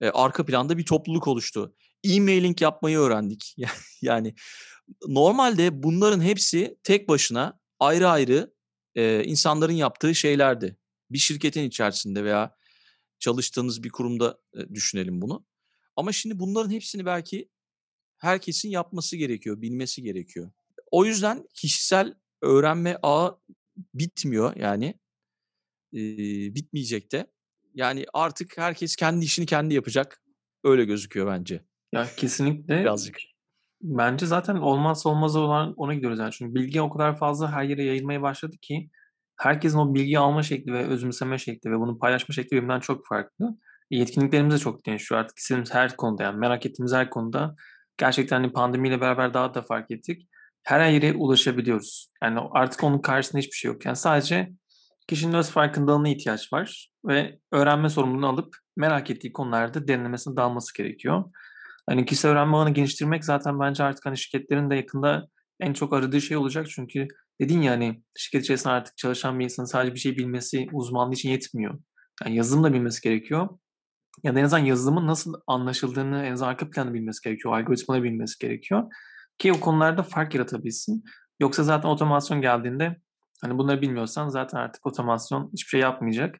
[0.00, 1.76] E, arka planda bir topluluk oluştu.
[2.04, 3.56] E-mailing yapmayı öğrendik.
[4.02, 4.34] yani
[5.06, 8.54] normalde bunların hepsi tek başına ayrı ayrı
[8.94, 10.76] e, insanların yaptığı şeylerdi.
[11.10, 12.56] Bir şirketin içerisinde veya
[13.18, 15.46] çalıştığınız bir kurumda e, düşünelim bunu.
[15.96, 17.48] Ama şimdi bunların hepsini belki
[18.18, 20.52] herkesin yapması gerekiyor, bilmesi gerekiyor.
[20.90, 23.40] O yüzden kişisel öğrenme ağı
[23.94, 24.86] bitmiyor yani.
[25.92, 26.00] E,
[26.54, 27.26] bitmeyecek de.
[27.74, 30.22] Yani artık herkes kendi işini kendi yapacak.
[30.64, 31.64] Öyle gözüküyor bence.
[31.92, 32.80] Ya kesinlikle.
[32.80, 33.16] Birazcık.
[33.82, 36.32] Bence zaten olmazsa olmazı olan ona gidiyoruz yani.
[36.32, 38.90] Çünkü bilgi o kadar fazla her yere yayılmaya başladı ki
[39.36, 43.58] herkesin o bilgi alma şekli ve özümseme şekli ve bunu paylaşma şekli birbirinden çok farklı.
[43.90, 47.54] Yetkinliklerimiz de çok değişiyor artık istediğimiz her konuda yani merak ettiğimiz her konuda
[47.98, 50.28] gerçekten hani pandemiyle beraber daha da fark ettik.
[50.62, 52.10] Her yere ulaşabiliyoruz.
[52.22, 53.86] Yani artık onun karşısında hiçbir şey yok.
[53.86, 54.52] Yani sadece
[55.08, 61.24] kişinin öz farkındalığına ihtiyaç var ve öğrenme sorumluluğunu alıp merak ettiği konularda derinlemesine dalması gerekiyor.
[61.86, 65.28] Hani kişisel öğrenme alanı geliştirmek zaten bence artık hani şirketlerin de yakında
[65.60, 66.66] en çok aradığı şey olacak.
[66.70, 67.08] Çünkü
[67.40, 71.30] dedin ya hani şirket içerisinde artık çalışan bir insanın sadece bir şey bilmesi uzmanlığı için
[71.30, 71.78] yetmiyor.
[72.24, 73.48] Yani yazılım da bilmesi gerekiyor.
[74.22, 77.54] Ya da en azından yazılımın nasıl anlaşıldığını en azından arka planı bilmesi gerekiyor.
[77.54, 78.82] Algoritmaları bilmesi gerekiyor.
[79.38, 81.04] Ki o konularda fark yaratabilsin.
[81.40, 82.96] Yoksa zaten otomasyon geldiğinde
[83.40, 86.36] hani bunları bilmiyorsan zaten artık otomasyon hiçbir şey yapmayacak.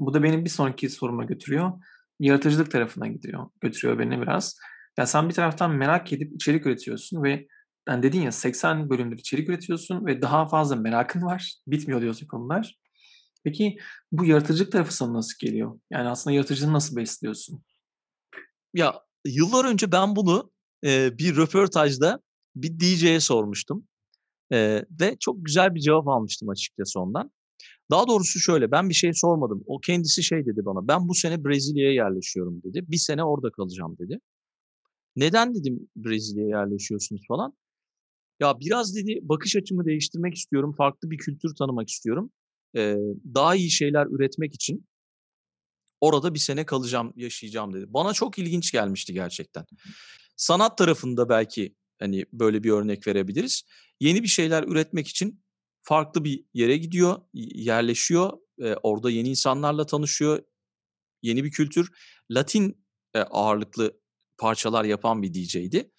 [0.00, 1.72] Bu da benim bir sonraki soruma götürüyor.
[2.20, 3.46] Yaratıcılık tarafına gidiyor.
[3.60, 4.56] Götürüyor beni biraz.
[4.98, 7.46] Ya sen bir taraftan merak edip içerik üretiyorsun ve
[7.88, 11.54] yani dedin ya 80 bölümdür içerik üretiyorsun ve daha fazla merakın var.
[11.66, 12.78] Bitmiyor diyorsun konular.
[13.44, 13.76] Peki
[14.12, 15.80] bu yaratıcılık tarafı sana nasıl geliyor?
[15.90, 17.64] Yani aslında yaratıcılığı nasıl besliyorsun?
[18.74, 20.50] Ya yıllar önce ben bunu
[20.84, 22.20] e, bir röportajda
[22.56, 23.88] bir DJ'ye sormuştum.
[24.52, 27.30] E, ve çok güzel bir cevap almıştım açıkçası ondan.
[27.90, 29.62] Daha doğrusu şöyle ben bir şey sormadım.
[29.66, 32.84] O kendisi şey dedi bana ben bu sene Brezilya'ya yerleşiyorum dedi.
[32.88, 34.20] Bir sene orada kalacağım dedi.
[35.18, 37.52] Neden dedim Brezilya'ya yerleşiyorsunuz falan.
[38.40, 40.74] Ya biraz dedi bakış açımı değiştirmek istiyorum.
[40.78, 42.30] Farklı bir kültür tanımak istiyorum.
[42.76, 42.96] Ee,
[43.34, 44.86] daha iyi şeyler üretmek için
[46.00, 47.84] orada bir sene kalacağım, yaşayacağım dedi.
[47.88, 49.64] Bana çok ilginç gelmişti gerçekten.
[50.36, 53.62] Sanat tarafında belki hani böyle bir örnek verebiliriz.
[54.00, 55.42] Yeni bir şeyler üretmek için
[55.82, 58.32] farklı bir yere gidiyor, yerleşiyor.
[58.62, 60.42] E, orada yeni insanlarla tanışıyor.
[61.22, 61.90] Yeni bir kültür.
[62.30, 64.00] Latin e, ağırlıklı
[64.38, 65.90] parçalar yapan bir DJ'di.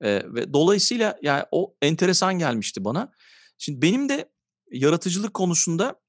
[0.00, 3.12] E, ve dolayısıyla yani o enteresan gelmişti bana.
[3.58, 4.32] Şimdi benim de
[4.70, 6.00] yaratıcılık konusunda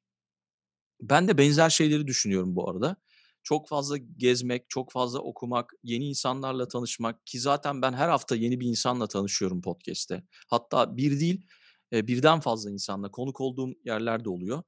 [1.02, 2.96] ben de benzer şeyleri düşünüyorum bu arada.
[3.44, 8.60] Çok fazla gezmek, çok fazla okumak, yeni insanlarla tanışmak ki zaten ben her hafta yeni
[8.60, 10.24] bir insanla tanışıyorum podcast'te.
[10.48, 11.48] Hatta bir değil,
[11.92, 14.64] birden fazla insanla konuk olduğum yerler de oluyor.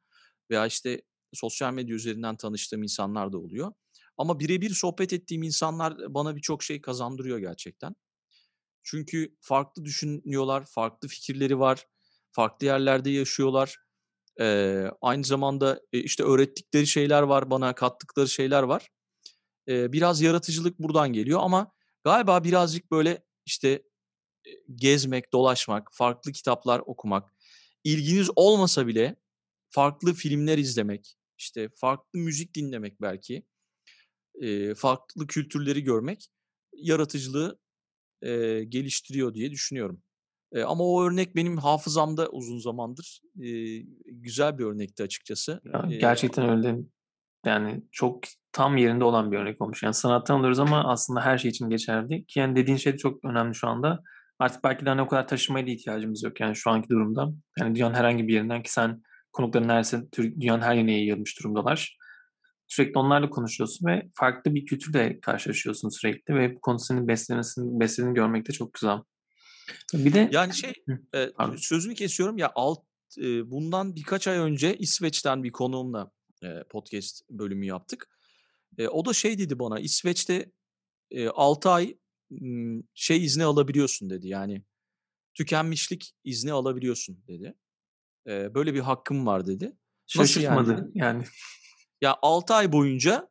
[0.49, 1.01] Veya işte
[1.33, 3.73] sosyal medya üzerinden tanıştığım insanlar da oluyor.
[4.17, 7.95] Ama birebir sohbet ettiğim insanlar bana birçok şey kazandırıyor gerçekten.
[8.83, 11.87] Çünkü farklı düşünüyorlar, farklı fikirleri var,
[12.31, 13.77] farklı yerlerde yaşıyorlar.
[14.39, 18.89] Eee, aynı zamanda, eee, işte, öğrettikleri şeyler var, bana kattıkları şeyler var.
[19.67, 21.71] Eee, biraz yaratıcılık buradan geliyor ama
[22.03, 23.83] galiba birazcık, böyle, işte,
[24.47, 27.33] eee, gezmek, dolaşmak, farklı kitaplar okumak,
[27.83, 29.15] ilginiz olmasa bile
[29.69, 33.43] farklı filmler izlemek, işte, farklı müzik dinlemek belki,
[34.41, 36.27] eee, farklı kültürleri görmek
[36.73, 37.59] yaratıcılığı,
[38.23, 40.01] eee, geliştiriyor diye düşünüyorum.
[40.55, 43.21] Eee, ama o örnek benim hafızamda uzun zamandır.
[43.39, 45.61] Eee, güzel bir örnekti açıkçası.
[45.73, 46.77] Ya, gerçekten öyle.
[47.45, 48.19] Yani çok
[48.51, 49.83] tam yerinde olan bir örnek olmuş.
[49.83, 53.25] Yani sanattan alıyoruz ama aslında her şey için geçerli ki yani dediğin şey de çok
[53.25, 54.03] önemli şu anda.
[54.39, 57.29] Artık belki de hani o kadar taşınmaya da ihtiyacımız yok yani şu anki durumda.
[57.59, 61.97] Yani dünyanın herhangi bir yerinden ki sen konukların neredeyse dünyanın her yerine yayılmış durumdalar.
[62.67, 68.13] Sürekli onlarla konuşuyorsun ve farklı bir kültürle karşılaşıyorsun sürekli ve bu konu senin beslemesini, beslediğini
[68.15, 68.97] görmek de çok güzel.
[69.93, 70.73] Bir de Yani şey,
[71.13, 71.55] Hı, pardon.
[71.55, 72.79] sözünü kesiyorum ya alt
[73.17, 76.11] eee, bundan birkaç ay önce İsveç'ten bir konuğumla
[76.43, 78.09] eee, podcast bölümü yaptık.
[78.77, 80.51] Eee, o da şey dedi bana İsveç'te
[81.11, 81.97] eee 6 ay
[82.93, 84.27] şey izni alabiliyorsun dedi.
[84.27, 84.63] Yani
[85.33, 87.55] tükenmişlik izni alabiliyorsun dedi.
[88.27, 89.65] Eee, böyle bir hakkım var dedi.
[89.65, 91.23] Nasıl yani Şaşırtmadı yani.
[92.05, 93.29] Ya 6 ay boyunca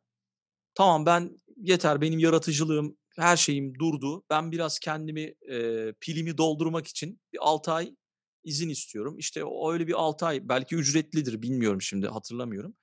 [0.75, 4.23] tamam ben yeter benim yaratıcılığım her şeyim durdu.
[4.29, 7.95] Ben biraz kendimi eee, pilimi doldurmak için bir 6 ay
[8.43, 9.15] izin istiyorum.
[9.17, 12.75] İşte o öyle bir 6 ay belki ücretlidir bilmiyorum şimdi hatırlamıyorum.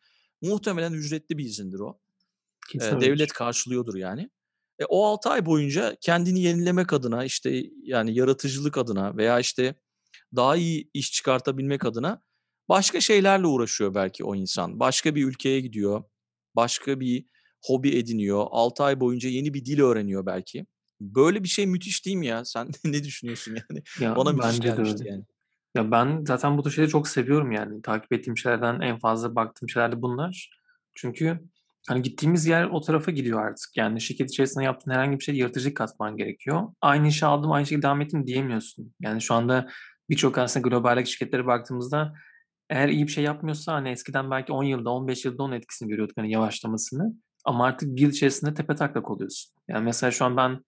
[0.43, 1.99] Muhtemelen ücretli bir izindir o.
[2.81, 3.01] Öyledir.
[3.01, 4.31] devlet karşılıyordur yani.
[4.79, 9.75] E, o 6 ay boyunca kendini yenilemek adına işte yani yaratıcılık adına veya işte
[10.37, 12.23] daha iyi iş çıkartabilmek adına
[12.69, 14.81] başka şeylerle uğraşıyor belki o insan.
[14.81, 16.05] Başka bir ülkeye gidiyor.
[16.57, 17.25] Başka bir
[17.65, 18.47] hobi ediniyor.
[18.51, 20.67] 6 ay boyunca yeni bir dil öğreniyor belki.
[21.01, 22.45] Böyle bir şey müthiş değil mi ya?
[22.45, 23.83] Sen ne düşünüyorsun yani?
[24.01, 25.25] Ya Bana müthiş gelmişti yani.
[25.75, 27.83] Ya ben zaten bu tür şeyleri çok seviyorum yani.
[27.83, 30.51] Takip ettiğim şeylerden en fazla baktığım şeyler de bunlar.
[30.95, 31.41] Çünkü
[31.89, 33.77] hani gittiğimiz yer o tarafa gidiyor artık.
[33.77, 36.69] Yani şirket içerisinde yaptığın herhangi bir şey yaratıcılık katman gerekiyor.
[36.81, 38.95] Aynı işi aldım, aynı şekilde devam ettim diyemiyorsun.
[39.01, 39.69] Yani şu anda
[40.11, 42.15] birçok aslında globaldeki şirketlere baktığımızda
[42.73, 46.17] eğer iyi bir şey yapmıyorsa hani eskiden belki 10 yılda, 15 yılda onun etkisini görüyorduk
[46.17, 47.15] hani yavaşlamasını.
[47.45, 49.53] Ama artık bir yıl içerisinde tepe taklak oluyorsun.
[49.69, 50.61] Yani mesela şu an ben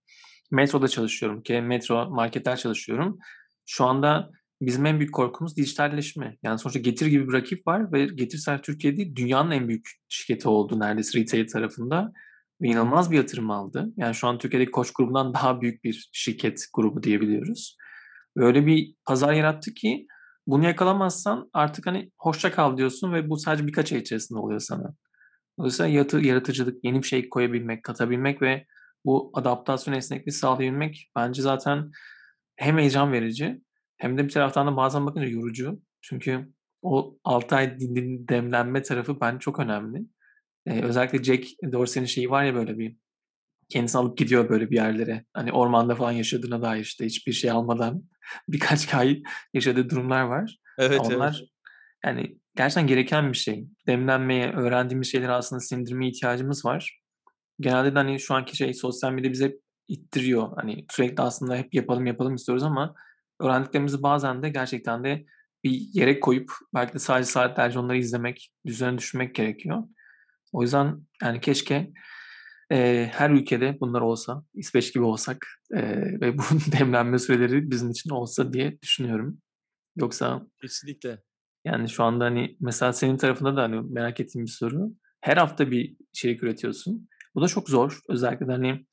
[0.50, 3.18] metroda çalışıyorum ki metro marketler çalışıyorum.
[3.66, 4.30] Şu anda
[4.62, 6.36] bizim en büyük korkumuz dijitalleşme.
[6.42, 10.48] Yani sonuçta Getir gibi bir rakip var ve Getir sadece Türkiye'de dünyanın en büyük şirketi
[10.48, 12.12] oldu neredeyse retail tarafında.
[12.62, 13.92] Ve inanılmaz bir yatırım aldı.
[13.96, 17.76] Yani şu an Türkiye'deki Koç grubundan daha büyük bir şirket grubu diyebiliyoruz.
[18.36, 20.06] Ve öyle bir pazar yarattı ki
[20.46, 24.94] bunu yakalamazsan artık hani hoşça kal diyorsun ve bu sadece birkaç ay içerisinde oluyor sana.
[25.58, 28.66] Dolayısıyla yatı, yaratıcılık, yeni bir şey koyabilmek, katabilmek ve
[29.04, 31.90] bu adaptasyon esnekliği sağlayabilmek bence zaten
[32.56, 33.62] hem heyecan verici
[33.96, 35.80] hem de bir taraftan da bazen bakınca yorucu.
[36.02, 37.80] Çünkü o 6 ay
[38.28, 40.06] demlenme tarafı bence çok önemli.
[40.66, 42.96] Ee, özellikle Jack Dorsey'nin şeyi var ya böyle bir
[43.68, 45.24] kendisini alıp gidiyor böyle bir yerlere.
[45.32, 48.02] Hani ormanda falan yaşadığına dair işte hiçbir şey almadan
[48.48, 49.22] birkaç ay
[49.54, 50.58] yaşadığı durumlar var.
[50.78, 51.00] Evet evet.
[51.00, 51.44] Onlar
[52.04, 53.66] yani gerçekten gereken bir şey.
[53.86, 57.00] Demlenmeye, öğrendiğimiz şeyleri aslında sindirmeye ihtiyacımız var.
[57.60, 59.56] Genelde de hani şu anki şey sosyal medya bize
[59.88, 60.48] ittiriyor.
[60.56, 62.94] Hani sürekli aslında hep yapalım yapalım istiyoruz ama
[63.40, 65.24] öğrendiklerimizi bazen de gerçekten de
[65.64, 69.82] bir yere koyup belki de sadece saatlerce onları izlemek, düzene düşürmek gerekiyor.
[70.52, 71.92] O yüzden yani keşke
[72.70, 76.42] eee, her ülkede bunlar olsa, İsveç gibi olsak eee, ve bu
[76.80, 79.38] demlenme süreleri bizim için olsa diye düşünüyorum.
[79.96, 81.22] Yoksa Kesinlikle.
[81.64, 84.90] yani şu anda hani mesela senin tarafında da hani merak ettiğim bir soru.
[85.20, 87.08] Her hafta bir içerik üretiyorsun.
[87.34, 88.00] Bu da çok zor.
[88.08, 88.86] Özellikle hani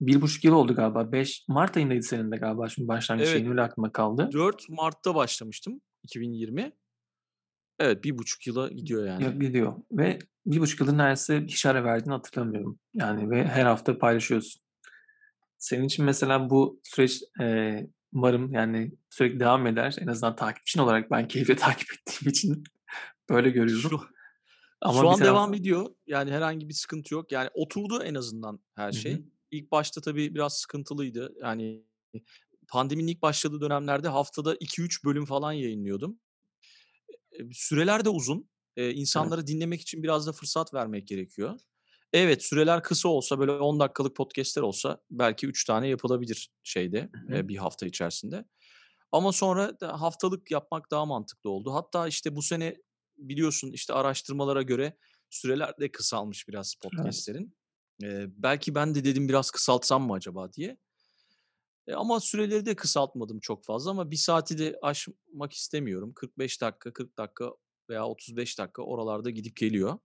[0.00, 1.12] bir buçuk yıl oldu galiba.
[1.12, 2.68] 5 Mart ayındaydı senin de galiba.
[2.68, 3.32] Şimdi başlangıç Evet.
[3.36, 4.28] şeyin öyle aklıma kaldı.
[4.32, 6.72] 4 Mart'ta başlamıştım 2020.
[7.78, 9.38] Evet bir buçuk yıla gidiyor Ya yani.
[9.38, 12.78] gidiyor ve bir buçuk yıldır neredeyse hiç ara verdiğini hatırlamıyorum.
[12.94, 14.62] Yani ve her hafta paylaşıyorsun.
[15.58, 19.96] Senin için mesela bu süreç eee, umarım yani sürekli devam eder.
[20.00, 22.64] En azından takipçin olarak ben keyifle takip ettiğim için
[23.30, 23.90] böyle görüyorum.
[23.90, 24.00] Şu
[24.80, 25.86] Ama Şu an devam taraftan ediyor.
[26.06, 27.32] Yani herhangi bir sıkıntı yok.
[27.32, 29.24] Yani oturdu en azından her şey.
[29.50, 31.34] İlk başta tabii biraz sıkıntılıydı.
[31.42, 31.84] Yani
[32.68, 36.18] pandeminin ilk başladığı dönemlerde haftada 2-3 bölüm falan yayınlıyordum.
[37.52, 38.50] Süreler de uzun.
[38.76, 39.34] Eee, Evet.
[39.34, 41.58] insanlara dinlemek için biraz da fırsat vermek gerekiyor.
[42.12, 47.48] Evet, süreler kısa olsa böyle 10 dakikalık podcast'ler olsa belki 3 tane yapılabilir şeyde, eee,
[47.48, 48.44] bir hafta içerisinde.
[49.12, 51.74] Ama sonra da haftalık yapmak daha mantıklı oldu.
[51.74, 52.76] Hatta işte bu sene
[53.18, 54.98] biliyorsun işte araştırmalara göre
[55.30, 56.74] süreler de kısalmış biraz
[57.04, 57.14] Evet.
[57.14, 57.56] podcast'lerin.
[58.02, 60.78] Eee, belki ben de dedim biraz kısaltsam mı acaba diye.
[61.88, 66.12] Eee, ama süreleri de kısaltmadım çok fazla ama 1 saati de aşmak istemiyorum.
[66.16, 67.50] 45 dakika, 40 dakika
[67.90, 69.98] veya 35 dakika oralarda gidip geliyor.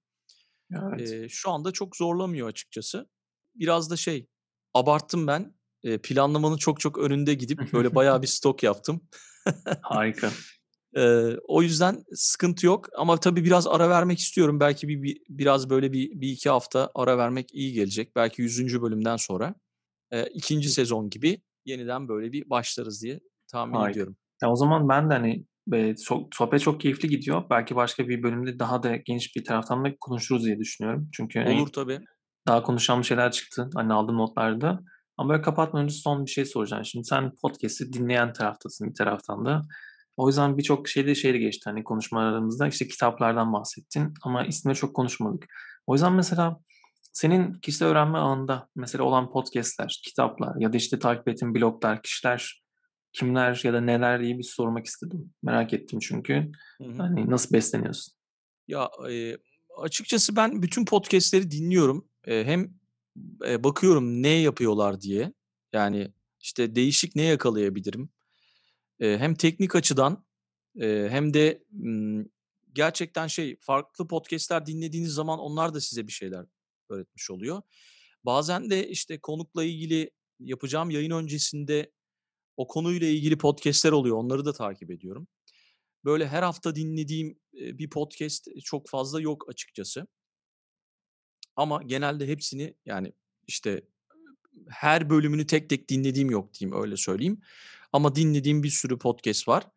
[0.72, 1.18] Evet.
[1.22, 3.10] Eee, şu anda çok zorlamıyor açıkçası.
[3.56, 4.28] Biraz da şey,
[4.74, 5.56] abarttım ben.
[5.84, 9.02] Eee, planlamanın çok çok önünde gidip böyle bayağı bir stok yaptım.
[9.82, 10.44] Harika.
[10.98, 14.60] Eee, o yüzden sıkıntı yok ama tabii biraz ara vermek istiyorum.
[14.60, 18.16] Belki bir bir biraz böyle bir 1-2 hafta ara vermek iyi gelecek.
[18.18, 18.82] Belki 100.
[18.82, 19.56] bölümden sonra,
[20.14, 20.70] eee, 2.
[20.70, 23.20] sezon gibi yeniden böyle bir başlarız diye
[23.51, 23.91] tahmin Harika.
[23.91, 24.16] ediyorum.
[24.43, 25.45] Ya, o zaman ben de, hani,
[26.34, 27.43] sohbet çok keyifli gidiyor.
[27.49, 31.10] Belki başka bir bölümde daha da geniş bir taraftan da konuşuruz diye düşünüyorum.
[31.14, 31.99] Çünkü, hani, Olur tabii.
[32.47, 34.80] daha konuşacağımız şeyler çıktı, hani, aldığım notlarda.
[35.18, 36.86] Ama böyle kapatmadan önce son bir şey soracağım.
[36.86, 39.62] Şimdi sen podcast'i dinleyen taraftasın bir taraftan da.
[40.18, 42.68] O yüzden birçok şey de şeyle geçti, hani, konuşmalarımızda.
[42.68, 45.45] İşte kitaplardan bahsettin ama isimleri çok konuşmadık.
[45.88, 46.60] O yüzden mesela
[47.12, 52.64] senin kişisel öğrenme ağında mesela olan podcast'ler, kitaplar ya da, işte, takip ettiğin bloglar, kişiler
[53.14, 55.34] kimler ya da neler diye bir sormak istedim.
[55.43, 56.51] Merak ettim çünkü.
[56.78, 56.93] Hı hı.
[56.97, 58.14] Hani, nasıl besleniyorsun?
[58.68, 59.38] Ya, eee,
[59.78, 62.07] açıkçası ben bütün podcast'leri dinliyorum.
[62.28, 62.74] Eee, hem,
[63.45, 65.34] eee, bakıyorum ne yapıyorlar diye.
[65.74, 68.10] Yani, işte, değişik ne yakalayabilirim?
[68.99, 70.26] Eee, hem teknik açıdan,
[70.76, 72.26] eee, hem de, ımm,
[72.74, 76.45] gerçekten şey, farklı podcast'ler dinlediğiniz zaman onlar da size bir şeyler
[76.92, 77.62] öğretmiş oluyor.
[78.26, 81.92] Bazen de, işte, konukla ilgili yapacağım yayın öncesinde
[82.58, 84.18] o konuyla ilgili podcast'ler oluyor.
[84.18, 85.28] Onları da takip ediyorum.
[86.06, 90.08] Böyle her hafta dinlediğim, bir podcast çok fazla yok açıkçası.
[91.56, 93.14] Ama genelde hepsini, yani,
[93.48, 93.82] işte,
[94.70, 97.42] her bölümünü tek tek dinlediğim yok diyeyim, öyle söyleyeyim.
[97.94, 99.68] Ama dinlediğim bir sürü podcast var.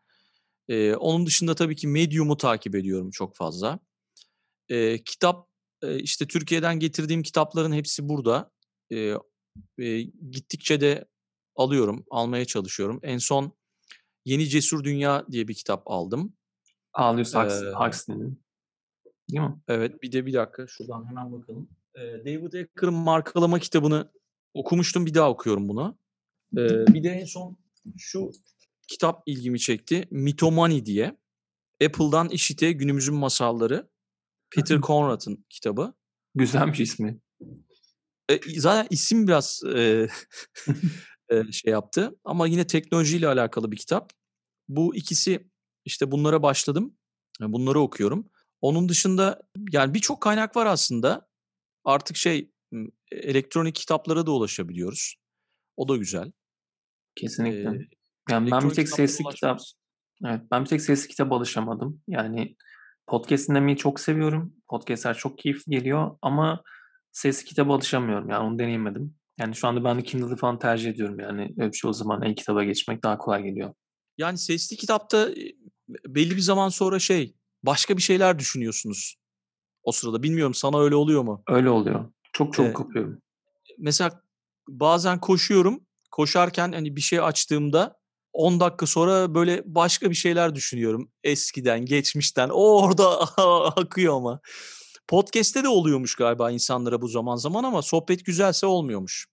[0.68, 3.78] Eee, onun dışında tabii ki Medium'u takip ediyorum çok fazla.
[4.68, 5.48] Eee, kitap,
[5.82, 8.50] eee, işte, Türkiye'den getirdiğim kitapların hepsi burada.
[8.90, 9.18] Eee,
[10.30, 11.04] gittikçe de
[11.56, 13.00] alıyorum, almaya çalışıyorum.
[13.02, 13.52] En son
[14.24, 16.36] Yeni Cesur Dünya diye bir kitap aldım.
[16.92, 18.42] Aldous Huxley'nin.
[19.30, 19.60] Değil mi?
[19.68, 21.68] Evet, bir de bir dakika şuradan hemen bakalım.
[21.96, 24.12] Eee, David Icker'ın Markalama kitabını
[24.54, 25.98] okumuştum, bir daha okuyorum bunu.
[26.56, 27.56] Eee, bir de en son
[27.98, 28.30] şu
[28.88, 30.08] kitap ilgimi çekti.
[30.10, 31.16] Mythomani diye.
[31.84, 33.88] Apple'dan IŞİD'e Günümüzün Masalları.
[34.54, 35.94] Peter Conrad'ın kitabı.
[36.34, 37.20] Güzelmiş ismi.
[38.30, 40.08] E, zaten isim biraz, eee,
[41.30, 44.12] eee, şey yaptı ama yine teknolojiyle alakalı bir kitap.
[44.68, 45.50] Bu ikisi,
[45.84, 46.96] işte, bunlara başladım.
[47.40, 48.30] Bunları okuyorum.
[48.60, 49.40] Onun dışında,
[49.72, 51.28] yani, birçok kaynak var aslında.
[51.84, 55.16] Artık şey, ımm, elektronik kitaplara da ulaşabiliyoruz.
[55.76, 56.32] O da güzel.
[57.14, 57.58] Kesinlikle.
[57.58, 57.88] Eee,
[58.30, 59.60] Yani, ben bir tek sesli kitap
[60.26, 62.02] Evet, ben bir tek sesli kitaba alışamadım.
[62.08, 62.56] Yani,
[63.12, 64.52] podcast dinlemeyi çok seviyorum.
[64.68, 66.62] Podcast'ler çok keyifli geliyor ama
[67.12, 68.30] sesli kitaba alışamıyorum.
[68.30, 69.14] Yani, onu deneyemedim.
[69.38, 71.42] Yani, şu anda ben de Kindle'ı falan tercih ediyorum, yani.
[71.58, 73.74] Öyle bir şey olduğu zaman e-kitaba geçmek daha kolay geliyor.
[74.18, 75.52] Yani, sesli kitapta, eee,
[76.06, 79.16] belli bir zaman sonra şey, başka bir şeyler düşünüyorsunuz
[79.82, 80.22] o sırada.
[80.22, 81.42] Bilmiyorum sana öyle oluyor mu?
[81.48, 82.12] Öyle oluyor.
[82.32, 83.18] Çok çabuk Eee, kapıyorum.
[83.78, 84.22] mesela
[84.68, 85.80] bazen koşuyorum.
[86.10, 87.96] Koşarken, hani, bir şey açtığımda
[88.32, 91.10] 10 dakika sonra, böyle, başka bir şeyler düşünüyorum.
[91.24, 92.48] Eskiden, geçmişten.
[92.52, 93.20] O orada
[93.76, 94.40] akıyor ama.
[95.08, 99.26] Podcast'te de oluyormuş galiba insanlara bu zaman zaman ama sohbet güzelse olmuyormuş.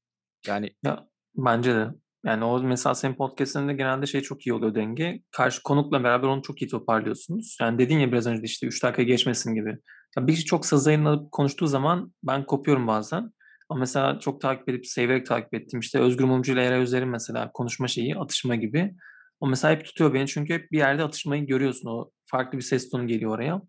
[0.47, 1.87] Yani Ya, bence de.
[2.25, 5.21] Yani, o mesela senin podcast'lerinde genelde şey çok iyi oluyor denge.
[5.31, 7.57] Karşı konukla beraber onu çok iyi toparlıyorsunuz.
[7.61, 9.77] Yani, dedin ya biraz önce de, işte, 3 dakika geçmesin gibi.
[10.17, 13.31] Ya, biri çok sazı eline alıp konuştuğu zaman ben kopuyorum bazen.
[13.69, 17.51] Ama mesela çok takip edip, severek takip ettiğim, işte, Özgür Mumcu ile Eray Özer'in mesela
[17.51, 18.95] konuşma şeyi, atışma gibi.
[19.39, 21.89] O mesela hep tutuyor beni çünkü hep bir yerde atışmayı görüyorsun.
[21.89, 23.61] O farklı bir ses tonu geliyor oraya.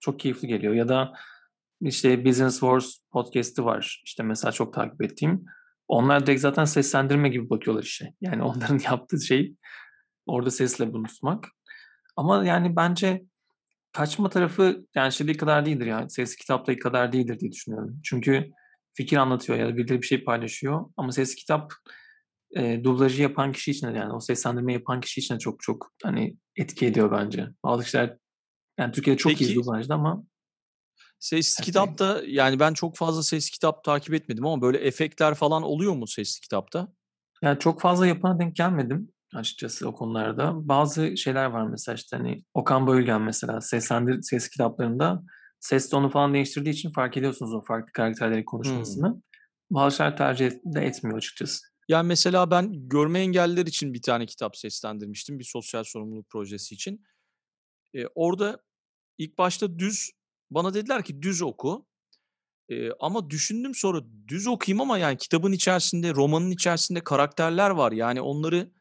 [0.00, 1.12] Çok keyifli geliyor ya da,
[1.80, 4.02] işte, Business Wars podcast'i var.
[4.04, 5.44] İşte, mesela çok takip ettiğim.
[5.88, 8.12] Onlar direkt zaten seslendirme gibi bakıyorlar işe.
[8.20, 9.54] Yani, onların yaptığı şey
[10.26, 11.48] orada sesle konuşmak.
[12.16, 13.22] Ama, yani, bence
[13.92, 18.00] kaçma tarafı, yani, şeydeki kadar değildir, yani, sesli kitaptaki kadar değildir diye düşünüyorum.
[18.04, 18.50] Çünkü
[18.94, 21.72] fikir anlatıyor ya da birileri bir şey paylaşıyor ama sesli kitap,
[22.56, 25.90] eee, dublajı yapan kişi için de, yani, o seslendirmeyi yapan kişi için de çok çok,
[26.02, 27.48] hani, etki ediyor bence.
[27.64, 28.16] Bazı kişiler,
[28.78, 30.24] yani, Türkiye'de çok Peki dublajda ama
[31.20, 35.62] Sesli kitap da, yani, ben çok fazla sesli kitap takip etmedim ama böyle efektler falan
[35.62, 36.88] oluyor mu sesli kitapta?
[37.42, 40.68] Ya, çok fazla yapana denk gelmedim açıkçası o konularda.
[40.68, 45.22] Bazı şeyler var mesela, işte, hani, Okan Bayülgen mesela seslendir ses kitaplarında
[45.60, 49.22] ses tonu falan değiştirdiği için fark ediyorsunuz o farklı karakterlerin konuşmasını.
[49.70, 51.66] Bazı şeyler tercih de etmiyor açıkçası.
[51.88, 57.04] Yani, mesela ben görme engelliler için bir tane kitap seslendirmiştim bir sosyal sorumluluk projesi için.
[57.94, 58.62] Eee, orada
[59.18, 60.10] ilk başta düz
[60.50, 61.86] bana dediler ki düz oku.
[62.68, 67.92] Eee, ama düşündüm sonra düz okuyayım ama yani kitabın içerisinde, romanın içerisinde karakterler var.
[67.92, 68.72] Yani onları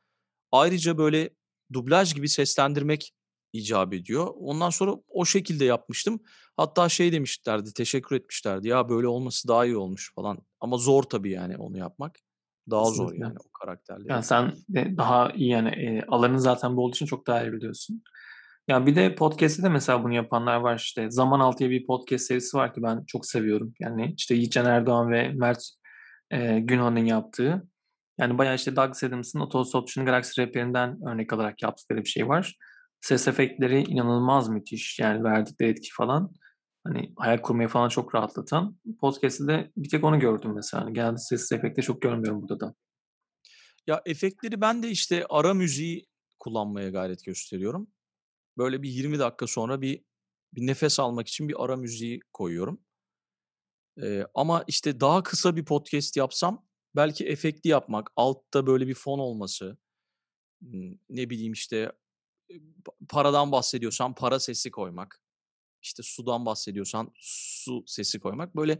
[0.52, 1.30] ayrıca böyle
[1.74, 3.14] dublaj gibi seslendirmek
[3.58, 4.28] icap ediyor.
[4.40, 6.20] Ondan sonra o şekilde yapmıştım.
[6.58, 8.68] Hatta şey demişlerdi, teşekkür etmişlerdi.
[8.68, 10.38] Ya böyle olması daha iyi olmuş falan.
[10.60, 12.16] Ama zor tabii yani onu yapmak.
[12.70, 13.26] Daha zor Kesinlikle.
[13.26, 14.12] yani o karakterleri.
[14.12, 17.54] Yani sen de daha iyi yani e, alanın zaten bu olduğu için çok daha iyi
[17.54, 18.04] biliyorsun.
[18.68, 21.12] Ya bir de podcast'te de mesela bunu yapanlar var işte.
[21.12, 23.74] Zaman Altı diye bir podcast serisi var ki ben çok seviyorum.
[23.80, 25.60] Yani işte Yiğitcan Erdoğan ve Mert
[26.32, 27.68] e, Günhan'ın yaptığı.
[28.20, 32.58] Yani bayağı işte Douglas Adams'ın Otostopçu'nun Galaxy Rap'lerinden örnek alarak yaptıkları bir şey var.
[33.02, 35.00] Ses efektleri inanılmaz müthiş.
[35.00, 36.34] Yani verdikleri etki falan.
[36.84, 38.80] Hani hayal kurmayı falan çok rahatlatan.
[39.00, 40.84] Podcast'te de bir tek onu gördüm mesela.
[40.84, 42.76] Hani genelde ses efekti çok görmüyorum burada da.
[43.88, 46.06] Ya efektleri ben de işte ara müziği
[46.40, 47.88] kullanmaya gayret gösteriyorum.
[48.58, 50.04] Böyle bir 20 dakika sonra bir
[50.54, 52.82] bir nefes almak için bir ara müziği koyuyorum.
[53.98, 59.20] Eee, ama işte daha kısa bir podcast yapsam belki efektli yapmak, altta böyle bir fon
[59.20, 59.78] olması,
[61.10, 61.92] ne bileyim işte,
[63.10, 65.22] paradan bahsediyorsan para sesi koymak,
[65.84, 68.80] işte sudan bahsediyorsan su sesi koymak böyle,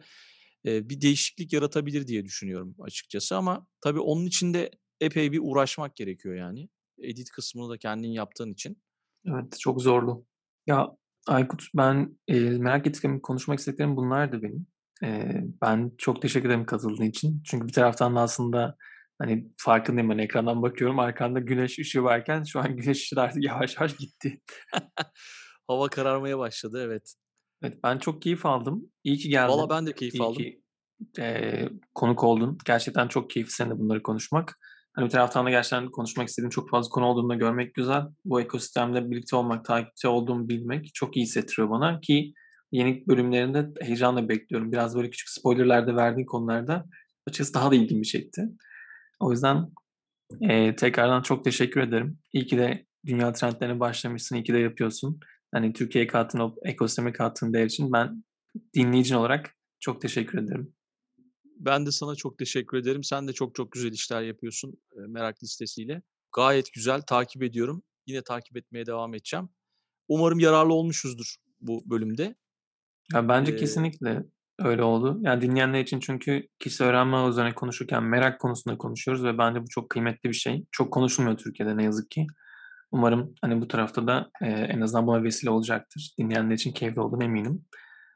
[0.64, 5.96] eee, bir değişiklik yaratabilir diye düşünüyorum açıkçası ama tabii onun için de epey bir uğraşmak
[5.96, 6.70] gerekiyor yani.
[7.00, 8.82] Edit kısmını da kendin yaptığın için.
[9.26, 10.26] Evet, çok zorlu.
[10.68, 10.88] Ya
[11.28, 14.68] Aykut ben eee, merak ettiklerim, konuşmak istediklerim bunlardı benim.
[15.04, 17.42] Eee, ben çok teşekkür ederim katıldığın için.
[17.46, 18.78] Çünkü bir taraftan da aslında
[19.20, 23.44] hani farkındayım ben ekrandan bakıyorum arkanda güneş ışığı varken şu an güneş ışığı da artık
[23.44, 24.42] yavaş yavaş gitti.
[25.68, 27.14] Hava kararmaya başladı, evet.
[27.62, 28.92] Evet ben çok keyif aldım.
[29.04, 29.54] İyi ki geldin.
[29.54, 30.38] Valla ben de keyif İyi aldım.
[30.38, 30.62] ki
[31.18, 32.58] eee, konuk oldun.
[32.66, 34.58] Gerçekten çok keyifli seninle bunları konuşmak.
[34.94, 38.04] Hani bir taraftan da gerçekten konuşmak istediğim çok fazla konu olduğunu da görmek güzel.
[38.26, 42.34] Bu ekosistemde birlikte olmak, takipçi olduğumu bilmek çok iyi hissettiriyor bana ki
[42.72, 44.72] yeni bölümlerinde heyecanla bekliyorum.
[44.72, 46.86] Biraz böyle küçük spoilerler de verdiğin konularda
[47.28, 48.42] açıkçası daha da ilgimi çekti.
[49.20, 49.72] O yüzden
[50.42, 52.20] eee, tekrardan çok teşekkür ederim.
[52.34, 55.20] İyi ki de dünya trendlerine başlamışsın, iyi ki de yapıyorsun.
[55.54, 58.24] Hani Türkiye'ye kattığın, o ekosisteme kattığın değer için ben
[58.76, 60.74] dinleyicin olarak çok teşekkür ederim.
[61.60, 63.04] Ben de sana çok teşekkür ederim.
[63.04, 66.02] Sen de çok çok güzel işler yapıyorsun merak listesiyle.
[66.36, 67.84] Gayet güzel takip ediyorum.
[68.08, 69.50] Yine takip etmeye devam edeceğim.
[70.08, 72.36] Umarım yararlı olmuşuzdur bu bölümde.
[73.14, 74.24] Ya bence Eee kesinlikle
[74.60, 75.18] öyle oldu.
[75.22, 79.90] Yani dinleyenler için çünkü kişisel öğrenme üzerine konuşurken merak konusunda konuşuyoruz ve bence bu çok
[79.90, 80.66] kıymetli bir şey.
[80.72, 82.28] Çok konuşulmuyor Türkiye'de ne yazık ki.
[82.92, 86.14] Umarım hani bu tarafta da eee, en azından buna vesile olacaktır.
[86.20, 87.66] Dinleyenler için keyifli olduğuna eminim.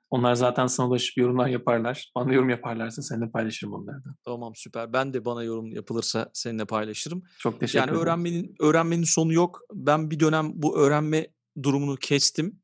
[0.09, 2.11] Onlar zaten sana ulaşıp yorumlar yaparlar.
[2.15, 4.09] Bana yorum yaparlarsa seninle paylaşırım onları da.
[4.25, 4.93] Tamam süper.
[4.93, 7.23] Ben de bana yorum yapılırsa seninle paylaşırım.
[7.39, 8.01] Çok teşekkür Yani ederim.
[8.03, 9.59] öğrenmenin öğrenmenin sonu yok.
[9.73, 11.27] Ben bir dönem bu öğrenme
[11.63, 12.59] durumunu kestim.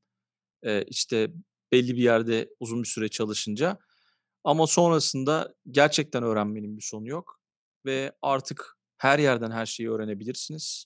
[0.64, 1.32] Eee, işte
[1.72, 3.78] belli bir yerde uzun bir süre çalışınca.
[4.44, 7.42] Ama sonrasında gerçekten öğrenmenin bir sonu yok
[7.86, 10.86] ve artık her yerden her şeyi öğrenebilirsiniz.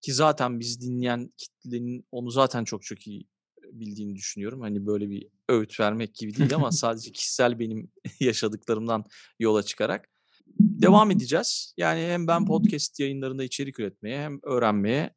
[0.00, 3.28] Ki zaten bizi dinleyen kitlenin onu zaten çok çok iyi
[3.72, 4.60] bildiğini düşünüyorum.
[4.60, 9.04] Hani böyle bir öğüt vermek gibi değil ama sadece kişisel benim yaşadıklarımdan
[9.38, 10.08] yola çıkarak.
[10.60, 11.74] Devam edeceğiz.
[11.76, 15.14] Yani hem ben podcast yayınlarında içerik üretmeye hem öğrenmeye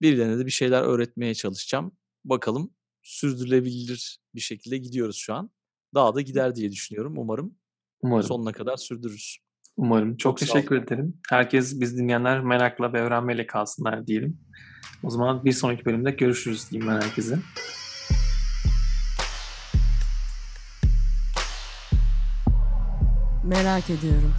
[0.00, 1.92] birilerine de bir şeyler öğretmeye çalışacağım.
[2.24, 5.50] Bakalım sürdürülebilir bir şekilde gidiyoruz şu an.
[5.94, 7.14] Daha da gider diye düşünüyorum.
[7.18, 7.54] Umarım
[8.02, 8.26] Umarım.
[8.26, 9.38] sonuna kadar sürdürürüz.
[9.76, 10.16] Umarım.
[10.16, 11.20] Çok Çok teşekkür ederim.
[11.28, 14.40] Herkes biz dinleyenler merakla ve öğrenmeyle kalsınlar diyelim.
[15.02, 17.38] O zaman bir sonraki bölümde görüşürüz diyeyim ben herkese.
[23.44, 24.34] Merak ediyorum.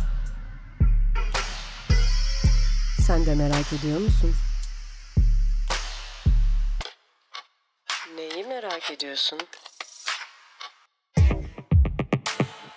[3.01, 4.31] Sen de merak ediyor musun?
[8.83, 9.39] Merak ediyorsun?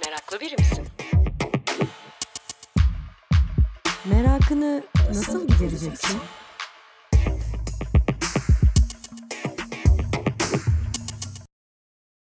[0.05, 0.87] Meraklı biri misin?
[4.05, 6.21] Merakını nasıl gidereceksin?